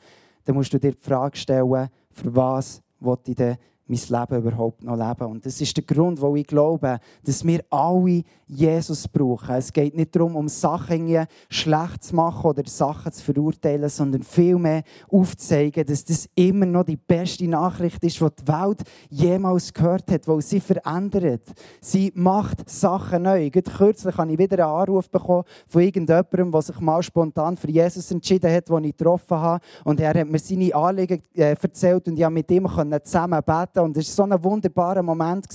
dann 0.46 0.56
musst 0.56 0.72
du 0.72 0.80
dir 0.80 0.92
die 0.92 1.00
Frage 1.00 1.36
stellen, 1.36 1.88
für 2.10 2.34
was 2.34 2.82
will 2.98 3.18
ich 3.26 3.36
denn 3.36 3.56
mein 3.86 4.00
Leben 4.08 4.42
überhaupt 4.42 4.82
noch 4.82 4.96
leben. 4.96 5.30
Und 5.30 5.44
das 5.44 5.60
ist 5.60 5.76
der 5.76 5.84
Grund, 5.84 6.20
wo 6.20 6.34
ich 6.36 6.46
glaube, 6.46 6.98
dass 7.24 7.44
wir 7.44 7.62
alle 7.70 8.22
Jesus 8.46 9.08
brauchen. 9.08 9.54
Es 9.54 9.72
geht 9.72 9.94
nicht 9.94 10.14
darum, 10.14 10.36
um 10.36 10.48
Sachen 10.48 11.26
schlecht 11.48 12.04
zu 12.04 12.14
machen 12.14 12.46
oder 12.46 12.62
Sachen 12.66 13.12
zu 13.12 13.22
verurteilen, 13.22 13.88
sondern 13.88 14.22
vielmehr 14.22 14.82
aufzuzeigen, 15.10 15.84
dass 15.86 16.04
das 16.04 16.28
immer 16.34 16.66
noch 16.66 16.84
die 16.84 16.96
beste 16.96 17.46
Nachricht 17.46 18.02
ist, 18.04 18.20
die 18.20 18.26
die 18.40 18.48
Welt 18.48 18.82
jemals 19.10 19.72
gehört 19.72 20.10
hat, 20.10 20.26
weil 20.28 20.40
sie 20.40 20.60
verändert. 20.60 21.42
Sie 21.80 22.12
macht 22.14 22.68
Sachen 22.68 23.22
neu. 23.22 23.50
Gerade 23.50 23.70
kürzlich 23.70 24.16
habe 24.16 24.32
ich 24.32 24.38
wieder 24.38 24.66
einen 24.66 24.76
Anruf 24.76 25.10
bekommen 25.10 25.44
von 25.66 25.82
irgendjemandem, 25.82 26.52
der 26.52 26.62
sich 26.62 26.80
mal 26.80 27.02
spontan 27.02 27.56
für 27.56 27.70
Jesus 27.70 28.10
entschieden 28.10 28.52
hat, 28.52 28.68
den 28.68 28.84
ich 28.84 28.96
getroffen 28.96 29.36
habe. 29.36 29.64
Und 29.84 30.00
er 30.00 30.14
hat 30.14 30.28
mir 30.28 30.38
seine 30.38 30.74
Anliegen 30.74 31.22
äh, 31.34 31.54
erzählt 31.60 32.06
und 32.08 32.16
ich 32.16 32.22
konnte 32.22 32.34
mit 32.34 32.50
ihm 32.50 32.68
zusammen 33.02 33.40
beten 33.44 33.73
beten. 33.74 33.84
Und 33.84 33.96
es 33.96 34.18
war 34.18 34.26
so 34.26 34.32
ein 34.32 34.44
wunderbarer 34.44 35.02
Moment. 35.02 35.46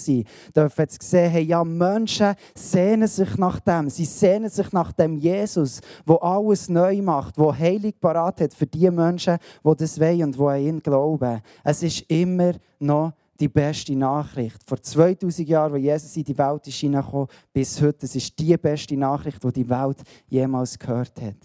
Da 0.53 0.69
zu 0.69 0.97
sehen, 1.01 1.31
hey, 1.31 1.43
ja, 1.43 1.63
Menschen 1.63 2.35
sehnen 2.55 3.07
sich 3.07 3.37
nach 3.37 3.59
dem. 3.59 3.89
Sie 3.89 4.05
sehnen 4.05 4.49
sich 4.49 4.71
nach 4.71 4.91
dem 4.91 5.17
Jesus, 5.17 5.81
der 6.07 6.21
alles 6.21 6.69
neu 6.69 7.01
macht, 7.01 7.37
der 7.37 7.57
heilig 7.57 7.99
parat 7.99 8.41
hat 8.41 8.53
für 8.53 8.67
die 8.67 8.89
Menschen, 8.89 9.37
die 9.63 9.75
das 9.75 9.99
wollen 9.99 10.23
und 10.23 10.35
die 10.37 10.43
an 10.43 10.61
ihn 10.61 10.79
glauben. 10.79 11.41
Es 11.63 11.83
ist 11.83 12.01
immer 12.09 12.53
noch 12.79 13.13
die 13.39 13.47
beste 13.47 13.95
Nachricht. 13.95 14.57
Vor 14.67 14.81
2000 14.81 15.47
Jahren, 15.47 15.73
als 15.73 15.83
Jesus 15.83 16.17
in 16.17 16.23
die 16.25 16.37
Welt 16.37 16.67
ist 16.67 16.85
bis 17.53 17.81
heute, 17.81 18.05
es 18.05 18.15
ist 18.15 18.37
die 18.37 18.57
beste 18.57 18.97
Nachricht, 18.97 19.41
die 19.41 19.51
die 19.53 19.69
Welt 19.69 20.01
jemals 20.27 20.77
gehört 20.77 21.21
hat. 21.21 21.37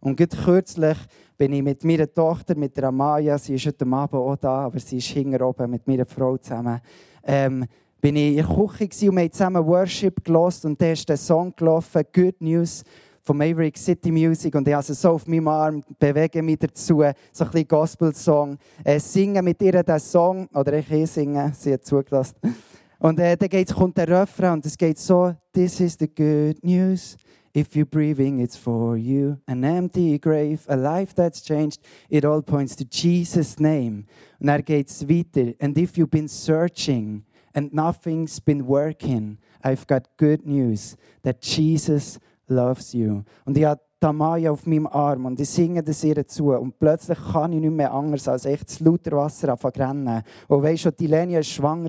Und 0.00 0.16
gerade 0.16 0.36
kürzlich 0.36 0.98
bin 1.38 1.52
ich 1.52 1.62
mit 1.62 1.84
meiner 1.84 2.12
Tochter, 2.12 2.56
mit 2.56 2.76
der 2.76 2.84
Amaya, 2.84 3.38
sie 3.38 3.54
ist 3.54 3.66
heute 3.66 3.86
Abend 3.86 4.14
auch 4.14 4.36
da, 4.36 4.66
aber 4.66 4.80
sie 4.80 4.98
ist 4.98 5.06
hinten 5.06 5.40
oben 5.40 5.70
mit 5.70 5.86
meiner 5.86 6.04
Frau 6.04 6.36
zusammen, 6.36 6.80
ähm, 7.22 7.64
bin 8.00 8.16
ich 8.16 8.36
in 8.36 8.36
der 8.36 8.46
Küche 8.46 9.08
und 9.08 9.16
wir 9.16 9.22
haben 9.22 9.32
zusammen 9.32 9.66
Worship 9.66 10.24
gelost 10.24 10.64
und 10.64 10.82
da 10.82 10.90
ist 10.90 11.08
der 11.08 11.16
Song 11.16 11.54
gelaufen, 11.54 12.02
Good 12.12 12.40
News 12.40 12.82
von 13.22 13.36
Maverick 13.36 13.78
City 13.78 14.10
Music 14.10 14.52
und 14.56 14.66
ich 14.66 14.74
habe 14.74 14.82
so 14.82 15.10
auf 15.10 15.28
meinem 15.28 15.46
Arm, 15.46 15.82
bewege 15.98 16.42
mich 16.42 16.58
dazu, 16.58 17.04
so 17.32 17.44
ein 17.44 17.50
bisschen 17.50 17.68
Gospel-Song, 17.68 18.58
äh, 18.82 18.98
singen 18.98 19.44
mit 19.44 19.62
ihr 19.62 19.82
den 19.84 20.00
Song, 20.00 20.48
oder 20.52 20.72
ich 20.72 21.10
singen, 21.10 21.52
sie 21.54 21.72
hat 21.72 21.84
zugelassen. 21.84 22.36
Und 22.98 23.20
äh, 23.20 23.36
dann 23.36 23.48
geht's, 23.48 23.72
kommt 23.72 23.96
der 23.96 24.08
Refrain 24.08 24.54
und 24.54 24.66
es 24.66 24.76
geht 24.76 24.98
so, 24.98 25.32
This 25.52 25.78
is 25.78 25.96
the 26.00 26.08
good 26.08 26.64
news. 26.64 27.16
If 27.54 27.74
you're 27.74 27.86
breathing, 27.86 28.40
it's 28.40 28.56
for 28.56 28.96
you. 28.96 29.40
An 29.46 29.64
empty 29.64 30.18
grave, 30.18 30.66
a 30.68 30.76
life 30.76 31.14
that's 31.14 31.40
changed. 31.40 31.80
It 32.10 32.24
all 32.24 32.42
points 32.42 32.76
to 32.76 32.84
Jesus' 32.84 33.58
name. 33.58 34.06
Und 34.40 34.48
er 34.48 34.62
geht's 34.62 35.08
weiter. 35.08 35.54
And 35.60 35.76
if 35.76 35.96
you've 35.96 36.10
been 36.10 36.28
searching 36.28 37.24
and 37.54 37.72
nothing's 37.72 38.38
been 38.38 38.66
working, 38.66 39.38
I've 39.64 39.86
got 39.86 40.08
good 40.16 40.46
news 40.46 40.96
that 41.22 41.40
Jesus 41.40 42.18
loves 42.48 42.94
you. 42.94 43.24
Und 43.44 43.56
ich 43.56 43.64
habe 43.64 43.80
Tamaya 44.00 44.52
auf 44.52 44.64
meinem 44.64 44.86
Arm 44.86 45.26
und 45.26 45.40
ich 45.40 45.50
singe 45.50 45.82
das 45.82 46.04
ihr 46.04 46.24
zu. 46.26 46.52
Und 46.52 46.78
plötzlich 46.78 47.18
kann 47.32 47.52
ich 47.52 47.60
nicht 47.60 47.72
mehr 47.72 47.92
anders 47.92 48.28
als 48.28 48.44
echt 48.44 48.68
das 48.68 48.78
lauter 48.78 49.16
Wasser 49.16 49.56
rennen. 49.76 50.22
Und 50.46 50.62
weißt 50.62 50.84
du, 50.84 50.92
die 50.92 51.08
Lenia 51.08 51.38
war 51.38 51.42
schwanger, 51.42 51.88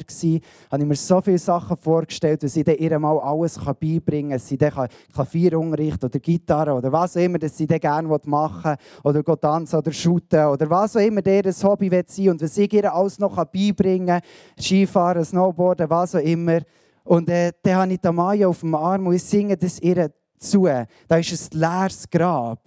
habe 0.72 0.82
ich 0.82 0.88
mir 0.88 0.96
so 0.96 1.22
viele 1.22 1.38
Sachen 1.38 1.78
vorgestellt, 1.78 2.42
dass 2.42 2.54
sie 2.54 2.62
ihr 2.62 2.98
mal 2.98 3.20
alles 3.20 3.60
beibringen 3.80 4.30
kann. 4.32 4.38
Dass 4.38 4.48
sie 4.48 4.58
dann 4.58 4.88
Klavierunterricht 5.14 6.04
oder 6.04 6.20
Gitarre 6.20 6.74
oder 6.74 6.92
was 6.92 7.16
auch 7.16 7.22
immer, 7.22 7.38
dass 7.38 7.56
sie 7.56 7.68
dann 7.68 7.80
gerne 7.80 8.08
machen 8.26 8.76
will. 9.04 9.22
Oder 9.24 9.40
tanzen 9.40 9.78
oder 9.78 9.92
shooten 9.92 10.46
oder 10.46 10.70
was 10.70 10.96
auch 10.96 11.02
immer 11.02 11.26
ihr 11.26 11.44
Hobby 11.64 11.90
sein. 12.08 12.30
Und 12.30 12.42
was 12.42 12.58
ich 12.58 12.74
ihr 12.74 12.92
alles 12.92 13.20
noch 13.20 13.36
beibringen 13.46 14.08
kann, 14.08 14.22
Skifahren, 14.60 15.24
Snowboarden, 15.24 15.90
was 15.90 16.16
auch 16.16 16.20
immer. 16.20 16.62
Und 17.04 17.30
äh, 17.30 17.52
dann 17.64 17.76
habe 17.76 17.94
ich 17.94 18.00
Tamaya 18.00 18.48
auf 18.48 18.60
dem 18.60 18.76
Arm 18.76 19.08
und 19.08 19.14
ich 19.14 19.24
singe 19.24 19.58
das 19.58 19.80
ihr 19.80 20.12
zu. 20.40 20.68
Da 21.08 21.18
ist 21.18 21.54
ein 21.54 21.60
leeres 21.60 22.10
Grab. 22.10 22.62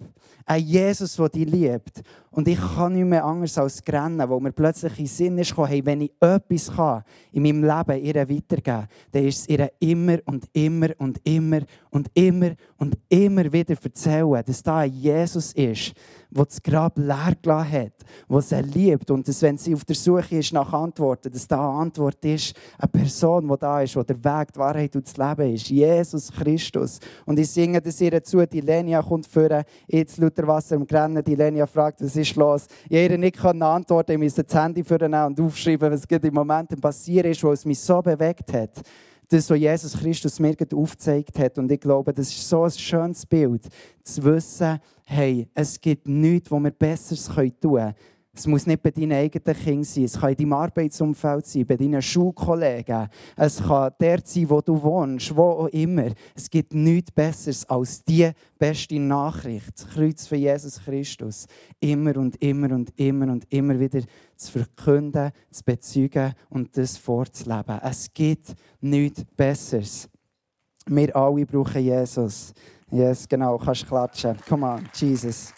Ein 0.45 0.61
Jesus, 0.61 1.15
der 1.15 1.29
dich 1.29 1.49
liebt. 1.49 2.01
Und 2.31 2.47
ich 2.47 2.59
kann 2.59 2.93
nicht 2.93 3.05
mehr 3.05 3.23
anders 3.23 3.57
als 3.57 3.81
rennen, 3.87 4.27
wo 4.27 4.39
mir 4.39 4.51
plötzlich 4.51 4.99
in 4.99 5.07
Sinn 5.07 5.37
ist 5.37 5.55
hey, 5.55 5.85
wenn 5.85 6.01
ich 6.01 6.11
etwas 6.19 6.75
kann 6.75 7.03
in 7.31 7.43
meinem 7.43 7.63
Leben 7.63 8.03
ihr 8.03 8.15
weitergeben 8.15 8.87
dann 9.11 9.23
ist 9.25 9.41
es 9.41 9.49
ihr 9.49 9.71
immer 9.79 10.17
und 10.25 10.45
immer 10.51 10.89
und 10.97 11.21
immer 11.23 11.61
und 11.93 12.09
immer 12.15 12.53
und 12.77 12.97
immer 13.07 13.53
wieder 13.53 13.75
erzählen, 13.81 14.43
dass 14.45 14.63
da 14.63 14.79
ein 14.79 14.91
Jesus 14.91 15.53
ist, 15.53 15.93
der 16.31 16.45
das 16.45 16.61
Grab 16.61 16.97
leer 16.97 17.35
gelassen 17.39 17.71
hat, 17.71 17.93
der 18.27 18.41
sie 18.41 18.61
liebt 18.61 19.11
und 19.11 19.27
dass, 19.27 19.43
wenn 19.43 19.59
sie 19.59 19.75
auf 19.75 19.85
der 19.85 19.95
Suche 19.95 20.37
ist 20.37 20.53
nach 20.53 20.73
Antworten, 20.73 21.31
dass 21.31 21.47
da 21.47 21.57
eine 21.57 21.81
Antwort 21.81 22.25
ist, 22.25 22.55
eine 22.79 22.87
Person, 22.87 23.47
die 23.47 23.57
da 23.59 23.81
ist, 23.81 23.95
die 23.95 24.03
der 24.03 24.23
Weg, 24.23 24.53
die 24.53 24.59
Wahrheit 24.59 24.95
und 24.95 25.05
das 25.05 25.15
Leben 25.15 25.53
ist. 25.53 25.69
Jesus 25.69 26.31
Christus. 26.31 26.99
Und 27.27 27.37
ich 27.37 27.51
singe 27.51 27.79
das 27.79 28.01
ihr 28.01 28.23
zu, 28.23 28.43
die 28.47 28.61
Lenia 28.61 29.03
kommt 29.03 29.27
vor, 29.27 29.63
jetzt 29.87 30.17
lauter 30.17 30.47
Wasser 30.47 30.75
im 30.75 30.87
Grennen, 30.87 31.23
die 31.23 31.35
Lenia 31.35 31.67
fragt, 31.67 32.01
was 32.01 32.15
ist 32.15 32.35
los? 32.35 32.65
Ich 32.89 33.17
nicht 33.17 33.45
antworten, 33.45 34.13
ich 34.13 34.17
musste 34.17 34.43
das 34.43 34.55
Handy 34.55 34.83
für 34.83 34.97
und 35.05 35.39
aufschreiben, 35.39 35.91
was 35.91 36.07
gerade 36.07 36.27
im 36.27 36.33
Moment 36.33 36.81
passiert 36.81 37.27
ist, 37.27 37.43
was 37.43 37.65
mich 37.65 37.79
so 37.79 38.01
bewegt 38.01 38.51
hat 38.51 38.81
das, 39.29 39.49
was 39.49 39.59
Jesus 39.59 39.93
Christus 39.93 40.39
mir 40.39 40.55
aufgezeigt 40.73 41.37
hat. 41.39 41.57
Und 41.57 41.71
ich 41.71 41.79
glaube, 41.79 42.13
das 42.13 42.29
ist 42.29 42.47
so 42.47 42.63
ein 42.63 42.71
schönes 42.71 43.25
Bild, 43.25 43.67
zu 44.03 44.23
wissen, 44.23 44.79
hey, 45.03 45.47
es 45.53 45.79
gibt 45.79 46.07
nichts, 46.07 46.51
was 46.51 46.63
wir 46.63 46.71
Besseres 46.71 47.25
tun 47.25 47.53
können. 47.61 47.93
Es 48.35 48.47
muss 48.47 48.65
nicht 48.65 48.81
bei 48.81 48.89
deinen 48.89 49.11
eigenen 49.11 49.55
Kindern 49.55 49.83
sein. 49.83 50.05
Es 50.05 50.19
kann 50.19 50.31
in 50.31 50.37
deinem 50.37 50.53
Arbeitsumfeld 50.53 51.45
sein, 51.45 51.67
bei 51.67 51.77
deinen 51.77 52.01
Schulkollegen. 52.01 53.07
Es 53.35 53.61
kann 53.61 53.93
der 53.99 54.21
sein, 54.23 54.49
wo 54.49 54.59
du 54.59 54.81
wohnst, 54.81 55.35
wo 55.35 55.43
auch 55.43 55.67
immer. 55.67 56.07
Es 56.33 56.49
gibt 56.49 56.73
nichts 56.73 57.11
Besseres 57.11 57.63
als 57.69 58.03
die 58.03 58.31
beste 58.57 58.99
Nachricht, 58.99 59.69
das 59.75 59.87
Kreuz 59.87 60.25
von 60.25 60.39
Jesus 60.39 60.81
Christus. 60.83 61.45
Immer 61.79 62.17
und 62.17 62.41
immer 62.41 62.71
und 62.73 62.91
immer 62.99 63.31
und 63.31 63.45
immer 63.53 63.79
wieder 63.79 64.01
zu 64.35 64.51
verkünden, 64.51 65.31
zu 65.51 65.63
bezeugen 65.63 66.33
und 66.49 66.75
das 66.75 66.97
vorzuleben. 66.97 67.79
Es 67.83 68.11
gibt 68.11 68.55
nichts 68.81 69.23
Besseres. 69.37 70.09
Wir 70.87 71.15
alle 71.15 71.45
brauchen 71.45 71.83
Jesus. 71.83 72.51
Yes, 72.89 73.27
genau, 73.29 73.59
kannst 73.59 73.87
klatschen. 73.87 74.37
Come 74.49 74.65
on, 74.65 74.89
Jesus. 74.95 75.53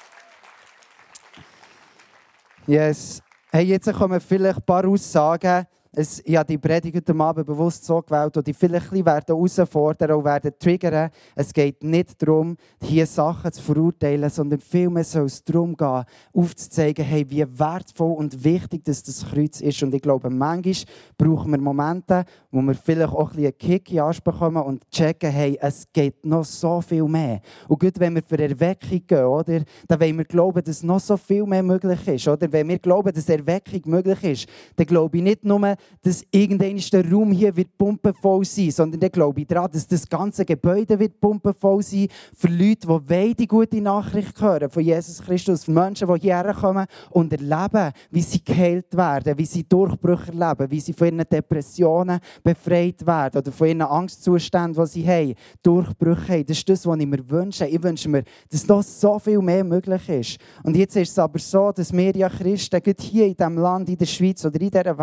Yes. 2.68 3.22
Hey, 3.52 3.64
jetzt 3.66 3.92
kommen 3.94 4.20
vielleicht 4.20 4.58
ein 4.58 4.66
paar 4.66 4.86
Aussagen, 4.88 5.66
es, 5.96 6.22
ich 6.26 6.36
habe 6.36 6.46
die 6.46 6.58
Predigt 6.58 6.96
heute 6.96 7.20
Abend 7.20 7.46
bewusst 7.46 7.86
so 7.86 8.02
gewählt, 8.02 8.36
die 8.46 8.54
vielleicht 8.54 8.90
bisschen 8.92 9.06
herausfordern 9.06 10.12
und 10.12 10.26
werden 10.26 10.52
triggern. 10.60 11.10
Es 11.36 11.54
geht 11.54 11.84
nicht 11.84 12.22
darum, 12.22 12.58
hier 12.82 13.06
Sachen 13.06 13.52
zu 13.52 13.62
verurteilen, 13.62 14.30
sondern 14.30 14.60
vielmehr 14.60 15.04
soll 15.04 15.26
es 15.26 15.44
darum 15.44 15.76
gehen, 15.76 16.04
aufzuzeigen, 16.34 17.06
hey, 17.06 17.26
wie 17.30 17.46
wertvoll 17.58 18.16
und 18.16 18.44
wichtig 18.44 18.84
das, 18.84 19.04
das 19.04 19.26
Kreuz 19.26 19.62
ist. 19.62 19.82
Und 19.84 19.94
ich 19.94 20.02
glaube, 20.02 20.30
manchmal 20.30 20.76
brauchen 21.18 21.52
wir 21.52 21.60
Momente, 21.60 22.26
wo 22.52 22.62
wir 22.62 22.74
vielleicht 22.74 23.14
auch 23.14 23.32
ein 23.32 23.36
bisschen 23.38 23.46
einen 23.46 23.58
Kick 23.58 23.92
in 23.92 24.00
Anspruch 24.00 24.34
bekommen 24.34 24.64
und 24.64 24.90
checken, 24.92 25.32
hey, 25.32 25.58
es 25.62 25.86
geht 25.94 26.26
noch 26.26 26.44
so 26.44 26.82
viel 26.82 27.04
mehr. 27.04 27.40
Und 27.68 27.80
gut, 27.80 28.00
wenn 28.00 28.16
wir 28.16 28.24
für 28.24 28.40
Erweckung 28.40 29.02
gehen, 29.06 29.26
oder, 29.26 29.62
dann 29.88 30.00
wollen 30.00 30.18
wir 30.18 30.26
glauben, 30.26 30.64
dass 30.64 30.84
noch 30.84 31.00
so 31.00 31.16
viel 31.16 31.46
mehr 31.46 31.64
möglich 31.64 32.08
ist. 32.08 32.28
Oder? 32.28 32.52
Wenn 32.52 32.68
wir 32.68 32.80
glauben, 32.80 33.14
dass 33.14 33.30
Erweckung 33.30 33.82
möglich 33.86 34.24
ist, 34.24 34.50
dann 34.76 34.86
glaube 34.86 35.18
ich 35.18 35.24
nicht 35.24 35.44
nur, 35.44 35.76
dass 36.02 36.24
irgendein 36.32 36.78
der 36.92 37.12
Raum 37.12 37.32
hier 37.32 37.56
wird 37.56 37.78
pumpenvoll 37.78 38.46
sein, 38.46 38.72
sondern 38.72 39.00
dann 39.00 39.10
glaube 39.10 39.42
ich 39.42 39.48
daran, 39.48 39.72
dass 39.72 39.88
das 39.88 40.08
ganze 40.08 40.46
Gebäude 40.46 41.00
wird 41.00 41.20
pumpenvoll 41.20 41.82
sein 41.82 42.08
für 42.36 42.48
Leute, 42.48 42.82
die 42.82 42.88
wollen 42.88 43.34
die 43.36 43.48
gute 43.48 43.82
Nachricht 43.82 44.40
hören 44.40 44.70
von 44.70 44.84
Jesus 44.84 45.22
Christus, 45.22 45.66
für 45.66 45.72
Menschen, 45.72 46.08
die 46.08 46.22
hierher 46.22 46.54
kommen 46.54 46.86
und 47.10 47.32
erleben, 47.32 47.92
wie 48.12 48.22
sie 48.22 48.44
geheilt 48.44 48.96
werden, 48.96 49.38
wie 49.38 49.46
sie 49.46 49.64
Durchbrüche 49.64 50.32
erleben, 50.32 50.70
wie 50.70 50.80
sie 50.80 50.94
von 50.94 51.08
ihren 51.08 51.28
Depressionen 51.28 52.20
befreit 52.44 53.06
werden 53.06 53.40
oder 53.40 53.52
von 53.52 53.68
ihren 53.68 53.82
Angstzuständen, 53.82 54.84
die 54.84 54.90
sie 54.90 55.08
haben, 55.08 55.34
Durchbrüche 55.64 56.34
haben. 56.34 56.46
Das 56.46 56.58
ist 56.58 56.70
das, 56.70 56.86
was 56.86 57.00
ich 57.00 57.08
mir 57.08 57.30
wünsche. 57.30 57.66
Ich 57.66 57.82
wünsche 57.82 58.10
mir, 58.10 58.24
dass 58.50 58.68
noch 58.68 58.84
so 58.84 59.18
viel 59.20 59.40
mehr 59.40 59.64
möglich 59.64 60.10
ist. 60.10 60.38
Und 60.64 60.76
jetzt 60.76 60.96
ist 60.96 61.10
es 61.10 61.20
aber 61.20 61.40
so, 61.40 61.72
dass 61.72 61.92
wir 61.92 62.16
ja 62.16 62.30
Christen 62.30 62.82
hier 63.00 63.26
in 63.26 63.36
diesem 63.36 63.58
Land, 63.58 63.90
in 63.90 63.98
der 63.98 64.06
Schweiz 64.06 64.46
oder 64.46 64.60
in 64.62 64.70
dieser 64.70 64.98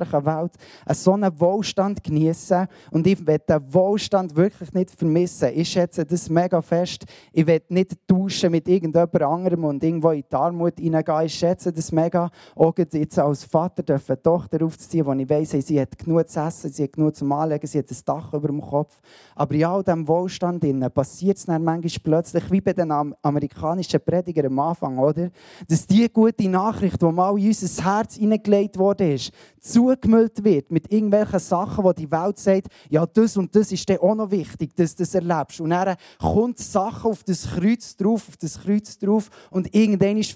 westlichen 0.00 0.26
Welt 0.26 0.52
so 0.92 1.12
einen 1.12 1.40
Wohlstand 1.40 2.02
genießen. 2.02 2.66
Und 2.90 3.06
ich 3.06 3.24
will 3.26 3.38
den 3.38 3.74
Wohlstand 3.74 4.34
wirklich 4.34 4.72
nicht 4.72 4.90
vermissen. 4.90 5.50
Ich 5.54 5.68
schätze 5.68 6.04
das 6.04 6.28
mega 6.28 6.60
fest. 6.62 7.04
Ich 7.32 7.46
will 7.46 7.62
nicht 7.68 7.96
tauschen 8.06 8.50
mit 8.50 8.68
irgendjemand 8.68 9.22
anderem 9.22 9.64
und 9.64 9.82
irgendwo 9.82 10.10
in 10.10 10.24
die 10.30 10.34
Armut 10.36 10.78
hineingehen. 10.78 11.26
Ich 11.26 11.34
schätze 11.34 11.72
das 11.72 11.92
mega. 11.92 12.30
Auch 12.54 12.74
jetzt 12.76 13.18
als 13.18 13.44
Vater 13.44 13.82
dürfen 13.82 14.12
eine 14.12 14.22
Tochter 14.22 14.64
aufzuziehen, 14.64 15.06
wo 15.06 15.12
ich 15.12 15.28
weiss, 15.28 15.50
sie 15.50 15.80
hat 15.80 15.98
genug 15.98 16.28
zu 16.28 16.40
essen, 16.40 16.70
sie 16.70 16.84
hat 16.84 16.92
genug 16.92 17.16
zum 17.16 17.32
Anlegen, 17.32 17.66
sie 17.66 17.78
hat 17.78 17.90
ein 17.90 17.96
Dach 18.04 18.32
über 18.32 18.48
dem 18.48 18.60
Kopf. 18.60 19.00
Aber 19.34 19.54
in 19.54 19.64
all 19.64 19.82
diesem 19.82 20.06
Wohlstand 20.06 20.60
passiert 20.94 21.36
es 21.36 21.46
dann 21.46 21.62
manchmal 21.62 21.92
plötzlich, 22.02 22.50
wie 22.50 22.60
bei 22.60 22.72
den 22.72 22.90
amerikanischen 22.90 24.00
Predigern 24.00 24.46
am 24.46 24.58
Anfang, 24.58 24.98
oder? 24.98 25.30
Dass 25.68 25.86
die 25.86 26.08
gute 26.12 26.48
Nachricht, 26.48 27.00
die 27.00 27.06
mal 27.06 27.38
in 27.38 27.46
unser 27.48 27.84
Herz 27.84 28.16
hineingelegt 28.16 28.78
wurde, 28.78 29.16
zugemüllt 29.90 30.42
wird 30.44 30.70
mit 30.70 30.92
irgendwelchen 30.92 31.38
Sachen, 31.38 31.84
wo 31.84 31.92
die 31.92 32.10
Welt 32.10 32.38
sagt, 32.38 32.68
ja, 32.88 33.06
das 33.06 33.36
und 33.36 33.54
das 33.54 33.72
ist 33.72 33.88
dir 33.88 34.02
auch 34.02 34.14
noch 34.14 34.30
wichtig, 34.30 34.74
dass 34.76 34.94
du 34.94 35.02
das 35.02 35.14
erlebst. 35.14 35.60
Und 35.60 35.70
dann 35.70 35.96
kommt 36.18 36.58
Sachen 36.58 37.10
auf 37.10 37.24
das 37.24 37.46
Kreuz 37.46 37.96
drauf, 37.96 38.28
auf 38.28 38.36
das 38.36 38.60
Kreuz 38.60 38.98
drauf 38.98 39.30
und 39.50 39.74
irgendwann 39.74 40.18
ist 40.18 40.32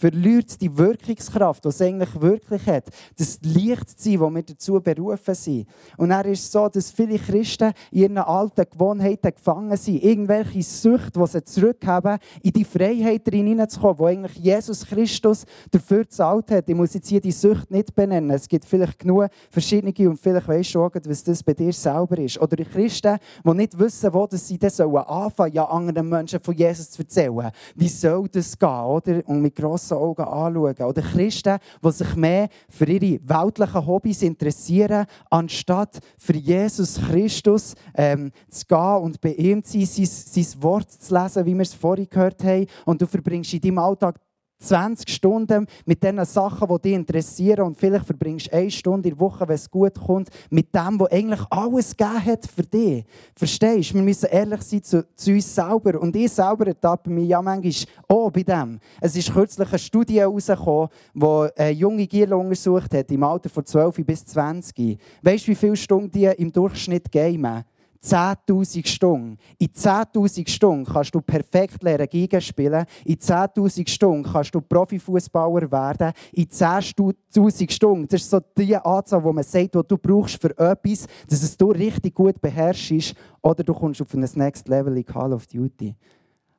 verliert 0.00 0.60
die 0.60 0.76
Wirkungskraft, 0.76 1.62
die 1.64 1.68
es 1.68 1.82
eigentlich 1.82 2.20
wirklich 2.20 2.66
hat. 2.66 2.84
Das 3.18 3.38
Licht 3.42 4.00
zu 4.00 4.10
sein, 4.10 4.20
wo 4.20 4.30
wir 4.30 4.42
dazu 4.42 4.80
berufen 4.80 5.34
sind. 5.34 5.68
Und 5.98 6.08
dann 6.08 6.24
ist 6.24 6.44
es 6.44 6.52
so, 6.52 6.68
dass 6.68 6.90
viele 6.90 7.18
Christen 7.18 7.72
in 7.90 8.00
ihren 8.00 8.18
alten 8.18 8.64
Gewohnheiten 8.70 9.30
gefangen 9.30 9.76
sind. 9.76 10.02
Irgendwelche 10.02 10.62
Süchte, 10.62 11.20
die 11.20 11.26
sie 11.26 11.44
zurückhaben, 11.44 12.18
in 12.42 12.52
die 12.52 12.64
Freiheit 12.64 13.28
hineinzukommen, 13.28 13.98
wo 13.98 14.06
eigentlich 14.06 14.36
Jesus 14.36 14.86
Christus 14.86 15.44
dafür 15.70 16.04
gezahlt 16.04 16.50
hat. 16.50 16.68
Ich 16.68 16.74
muss 16.74 16.94
jetzt 16.94 17.08
hier 17.08 17.20
die 17.20 17.32
Sucht 17.32 17.70
nicht 17.70 17.94
benennen. 17.94 18.30
Es 18.30 18.48
gibt 18.48 18.64
vielleicht 18.64 18.98
genug 18.98 19.26
verschiedene 19.50 19.92
und 20.08 20.18
vielleicht 20.18 20.48
weißt 20.48 20.74
du 20.74 20.82
auch, 20.82 20.92
was 21.04 21.24
das 21.24 21.42
bei 21.42 21.52
dir 21.52 21.74
selber 21.74 22.16
ist. 22.18 22.40
Oder 22.40 22.56
die 22.56 22.64
Christen, 22.64 23.18
die 23.44 23.54
nicht 23.54 23.78
wissen, 23.78 24.12
wo 24.14 24.26
sie 24.30 24.58
das 24.58 24.80
anfangen 24.80 25.32
sollen, 25.36 25.52
ja 25.52 25.64
anderen 25.64 26.08
Menschen 26.08 26.40
von 26.40 26.56
Jesus 26.56 26.90
zu 26.90 27.02
erzählen. 27.02 27.50
Wie 27.74 27.88
soll 27.88 28.28
das 28.28 28.58
gehen? 28.58 28.68
Oder? 28.68 29.22
Und 29.26 29.42
mit 29.42 29.54
grossen 29.90 29.98
Augen 29.98 30.22
anschauen. 30.22 30.88
Oder 30.88 31.02
Christen, 31.02 31.58
die 31.84 31.92
sich 31.92 32.16
mehr 32.16 32.48
für 32.68 32.86
ihre 32.86 33.20
weltlichen 33.28 33.86
Hobbys 33.86 34.22
interessieren, 34.22 35.06
anstatt 35.30 35.98
für 36.18 36.36
Jesus 36.36 37.00
Christus 37.00 37.74
ähm, 37.94 38.30
zu 38.48 38.66
gehen 38.66 38.96
und 39.02 39.20
bei 39.20 39.32
ihm 39.32 39.62
zu 39.62 39.84
sein, 39.84 40.06
sein, 40.06 40.44
sein 40.44 40.62
Wort 40.62 40.90
zu 40.90 41.14
lesen, 41.14 41.46
wie 41.46 41.54
wir 41.54 41.62
es 41.62 41.74
vorhin 41.74 42.08
gehört 42.08 42.42
haben. 42.44 42.66
Und 42.84 43.02
du 43.02 43.06
verbringst 43.06 43.52
in 43.54 43.60
deinem 43.60 43.78
Alltag 43.78 44.20
20 44.60 45.08
Stunden 45.08 45.66
mit 45.86 46.02
den 46.02 46.24
Sachen, 46.24 46.68
die 46.68 46.82
dich 46.82 46.94
interessieren 46.94 47.66
und 47.66 47.78
vielleicht 47.78 48.06
verbringst 48.06 48.46
du 48.48 48.56
eine 48.56 48.70
Stunde 48.70 49.08
in 49.08 49.14
der 49.14 49.20
Woche, 49.20 49.48
wenn 49.48 49.54
es 49.54 49.70
gut 49.70 49.94
kommt, 49.98 50.28
mit 50.50 50.74
dem, 50.74 51.00
was 51.00 51.10
eigentlich 51.10 51.40
alles 51.50 51.96
gegeben 51.96 52.24
hat 52.24 52.46
für 52.46 52.62
dich. 52.62 53.04
Verstehst 53.34 53.90
du? 53.90 53.94
Wir 53.94 54.02
müssen 54.02 54.28
ehrlich 54.30 54.62
sein 54.62 54.82
zu, 54.82 55.06
zu 55.16 55.32
uns 55.32 55.54
selber. 55.54 56.00
Und 56.00 56.14
ich 56.14 56.30
selber 56.30 56.66
ertappe 56.66 57.10
mich 57.10 57.28
ja 57.28 57.40
manchmal 57.40 57.72
auch 58.08 58.30
bei 58.30 58.42
dem. 58.42 58.78
Es 59.00 59.16
ist 59.16 59.32
kürzlich 59.32 59.68
eine 59.68 59.78
Studie 59.78 60.20
herausgekommen, 60.20 60.88
die 61.14 61.70
junge 61.70 62.06
Giel 62.06 62.32
untersucht 62.32 62.94
hat, 62.94 63.10
im 63.10 63.22
Alter 63.22 63.48
von 63.48 63.64
12 63.64 64.04
bis 64.04 64.24
20. 64.26 64.98
Weißt 65.22 65.46
du, 65.46 65.50
wie 65.50 65.54
viele 65.54 65.76
Stunden 65.76 66.10
die 66.10 66.26
im 66.26 66.52
Durchschnitt 66.52 67.10
gamen? 67.10 67.64
10.000 68.02 68.86
Stunden. 68.86 69.36
In 69.58 69.68
10.000 69.68 70.48
Stunden 70.48 70.84
kannst 70.84 71.14
du 71.14 71.20
perfekt 71.20 71.82
lernen 71.82 72.08
Giga 72.08 72.40
spielen. 72.40 72.84
In 73.04 73.16
10.000 73.16 73.88
Stunden 73.88 74.22
kannst 74.22 74.54
du 74.54 74.60
Profifußballer 74.60 75.70
werden. 75.70 76.12
In 76.32 76.46
10.000 76.46 77.70
Stunden, 77.70 78.08
das 78.08 78.22
ist 78.22 78.30
so 78.30 78.40
die 78.56 78.76
Anzahl, 78.76 79.22
wo 79.22 79.32
man 79.32 79.44
sagt, 79.44 79.74
die 79.74 79.80
du 79.86 79.98
brauchst 79.98 80.40
für 80.40 80.56
etwas, 80.58 81.06
dass 81.28 81.42
es 81.42 81.56
du 81.56 81.70
richtig 81.70 82.14
gut 82.14 82.40
beherrschst, 82.40 83.14
oder 83.42 83.62
du 83.62 83.74
kommst 83.74 84.00
auf 84.02 84.14
ein 84.14 84.28
Next 84.34 84.68
Level 84.68 84.96
in 84.96 85.04
Call 85.04 85.32
of 85.32 85.46
Duty. 85.46 85.94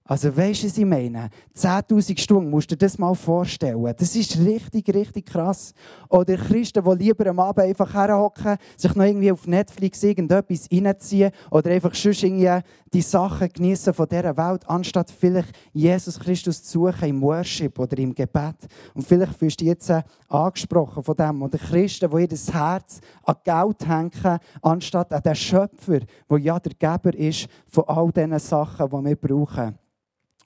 Also 0.03 0.35
weißt 0.35 0.63
du, 0.63 0.67
was 0.67 0.77
ich 0.77 0.85
meine? 0.85 1.29
10.000 1.55 2.19
Stunden, 2.19 2.49
musst 2.49 2.71
du 2.71 2.75
dir 2.75 2.85
das 2.85 2.97
mal 2.97 3.13
vorstellen. 3.13 3.93
Das 3.97 4.15
ist 4.15 4.37
richtig, 4.39 4.93
richtig 4.93 5.27
krass. 5.27 5.73
Oder 6.09 6.37
Christen, 6.37 6.83
die 6.83 7.03
lieber 7.03 7.27
am 7.27 7.39
Abend 7.39 7.65
einfach 7.65 7.93
herhocken, 7.93 8.57
sich 8.75 8.93
noch 8.95 9.05
irgendwie 9.05 9.31
auf 9.31 9.45
Netflix 9.47 10.03
irgendetwas 10.03 10.67
reinziehen 10.71 11.31
oder 11.51 11.71
einfach 11.71 11.93
schon 11.93 12.13
irgendwie 12.13 12.59
die 12.93 13.01
Sachen 13.01 13.49
genießen 13.49 13.93
von 13.93 14.07
dieser 14.07 14.35
Welt, 14.35 14.67
anstatt 14.67 15.09
vielleicht 15.09 15.57
Jesus 15.71 16.19
Christus 16.19 16.63
zu 16.63 16.87
suchen 16.87 17.09
im 17.09 17.21
Worship 17.21 17.79
oder 17.79 17.97
im 17.97 18.13
Gebet. 18.13 18.55
Und 18.93 19.07
vielleicht 19.07 19.35
fühlst 19.35 19.61
du 19.61 19.65
jetzt 19.65 19.91
angesprochen 20.27 21.03
von 21.03 21.15
dem. 21.15 21.41
Oder 21.41 21.57
Christen, 21.57 22.09
die 22.09 22.21
ihr 22.21 22.53
Herz 22.53 22.99
an 23.23 23.35
Geld 23.43 23.87
hängen, 23.87 24.39
anstatt 24.61 25.13
an 25.13 25.21
den 25.21 25.35
Schöpfer, 25.35 25.99
der 26.29 26.37
ja 26.37 26.59
der 26.59 26.73
Geber 26.73 27.17
ist 27.17 27.47
von 27.67 27.85
all 27.87 28.11
diesen 28.11 28.39
Sachen, 28.39 28.89
die 28.89 29.05
wir 29.05 29.15
brauchen. 29.15 29.77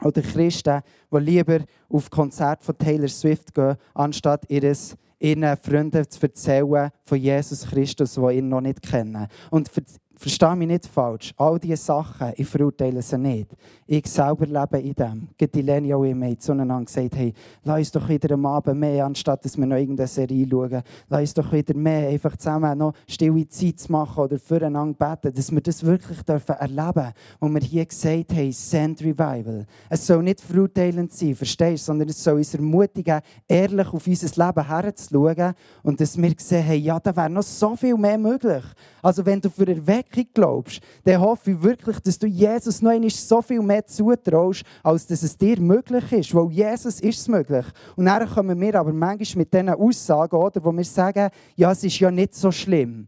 Oder 0.04 0.22
Christen, 0.22 0.82
die 1.12 1.18
lieber 1.18 1.60
auf 1.90 2.10
Konzert 2.10 2.64
von 2.64 2.78
Taylor 2.78 3.08
Swift 3.08 3.54
gehen, 3.54 3.78
anstatt 3.94 4.50
ihres 4.50 4.96
ihren 5.18 5.58
Freunden 5.58 6.08
zu 6.10 6.22
erzählen 6.22 6.92
von 7.04 7.18
Jesus 7.18 7.66
Christus, 7.68 8.16
die 8.16 8.38
ihn 8.38 8.50
noch 8.50 8.62
nicht 8.62 8.82
kennen. 8.82 9.28
Und 9.50 9.70
Verstehe 10.18 10.56
mich 10.56 10.68
nicht 10.68 10.86
falsch. 10.88 11.34
All 11.38 11.60
diese 11.60 11.78
Sachen, 11.78 12.34
ich 12.36 12.48
verurteile 12.48 13.02
sie 13.02 13.18
nicht. 13.18 13.50
Ich 13.86 14.08
selber 14.08 14.46
lebe 14.46 14.80
in 14.80 14.94
dem. 14.94 15.28
Die 15.40 15.62
Leni 15.62 15.94
auch 15.94 16.04
immer 16.04 16.38
zueinander 16.40 16.86
gesagt, 16.86 17.16
hey, 17.16 17.34
lass 17.64 17.78
uns 17.80 17.92
doch 17.92 18.10
wieder 18.10 18.34
am 18.34 18.46
Abend 18.46 18.80
mehr, 18.80 19.06
anstatt 19.06 19.44
dass 19.44 19.58
wir 19.58 19.66
noch 19.66 19.76
irgendeine 19.76 20.08
Serie 20.08 20.48
schauen, 20.50 20.82
lass 21.10 21.22
uns 21.22 21.34
doch 21.34 21.52
wieder 21.52 21.76
mehr 21.76 22.10
einfach 22.10 22.38
zusammen 22.38 22.78
noch 22.78 22.94
stille 23.08 23.48
Zeit 23.50 23.80
zu 23.80 23.92
machen 23.92 24.24
oder 24.24 24.40
füreinander 24.40 24.94
beten, 24.98 25.36
dass 25.36 25.52
wir 25.52 25.62
das 25.62 25.86
wirklich 25.86 26.22
dürfen 26.24 26.56
erleben 26.56 27.14
wo 27.40 27.50
wir 27.50 27.62
hier 27.62 27.86
gesagt 27.86 28.34
haben, 28.34 28.52
Send 28.52 29.02
Revival. 29.02 29.66
Es 29.90 30.08
soll 30.08 30.24
nicht 30.24 30.42
verurteilend 30.42 31.12
sein, 31.14 31.36
verstehst 31.36 31.84
du, 31.84 31.88
sondern 31.88 32.10
es 32.10 32.24
soll 32.24 32.38
uns 32.38 32.54
ermutigen, 32.54 33.22
ehrlich 33.48 33.88
auf 33.88 34.08
unser 34.08 34.46
Leben 34.46 34.68
herzuschauen 34.68 35.54
und 35.84 36.00
dass 36.00 36.18
wir 36.18 36.34
sehen, 36.38 36.64
hey, 36.64 36.78
ja, 36.78 37.00
da 37.00 37.16
wäre 37.16 37.30
noch 37.30 37.44
so 37.44 37.76
viel 37.76 37.98
mehr 37.98 38.18
möglich. 38.18 38.64
Also 39.06 39.24
wenn 39.24 39.40
du 39.40 39.52
für 39.52 39.68
Erweckung 39.68 40.26
glaubst, 40.34 40.82
dann 41.04 41.22
hoffe 41.22 41.52
ich 41.52 41.62
wirklich, 41.62 42.00
dass 42.00 42.18
du 42.18 42.26
Jesus 42.26 42.82
noch 42.82 42.90
einmal 42.90 43.12
so 43.12 43.40
viel 43.40 43.62
mehr 43.62 43.86
zutraust, 43.86 44.64
als 44.82 45.06
dass 45.06 45.22
es 45.22 45.38
dir 45.38 45.60
möglich 45.60 46.12
ist. 46.12 46.34
Weil 46.34 46.50
Jesus 46.50 47.00
ist 47.02 47.20
es 47.20 47.28
möglich. 47.28 47.68
Und 47.96 48.06
dann 48.06 48.28
kommen 48.28 48.60
wir 48.60 48.74
aber 48.74 48.92
manchmal 48.92 49.42
mit 49.44 49.54
diesen 49.54 49.70
Aussagen, 49.70 50.36
oder, 50.36 50.66
wo 50.66 50.72
wir 50.72 50.84
sagen, 50.84 51.30
ja, 51.56 51.72
es 51.72 51.84
ist 51.84 52.00
ja 52.00 52.10
nicht 52.10 52.34
so 52.34 52.52
schlimm, 52.52 53.08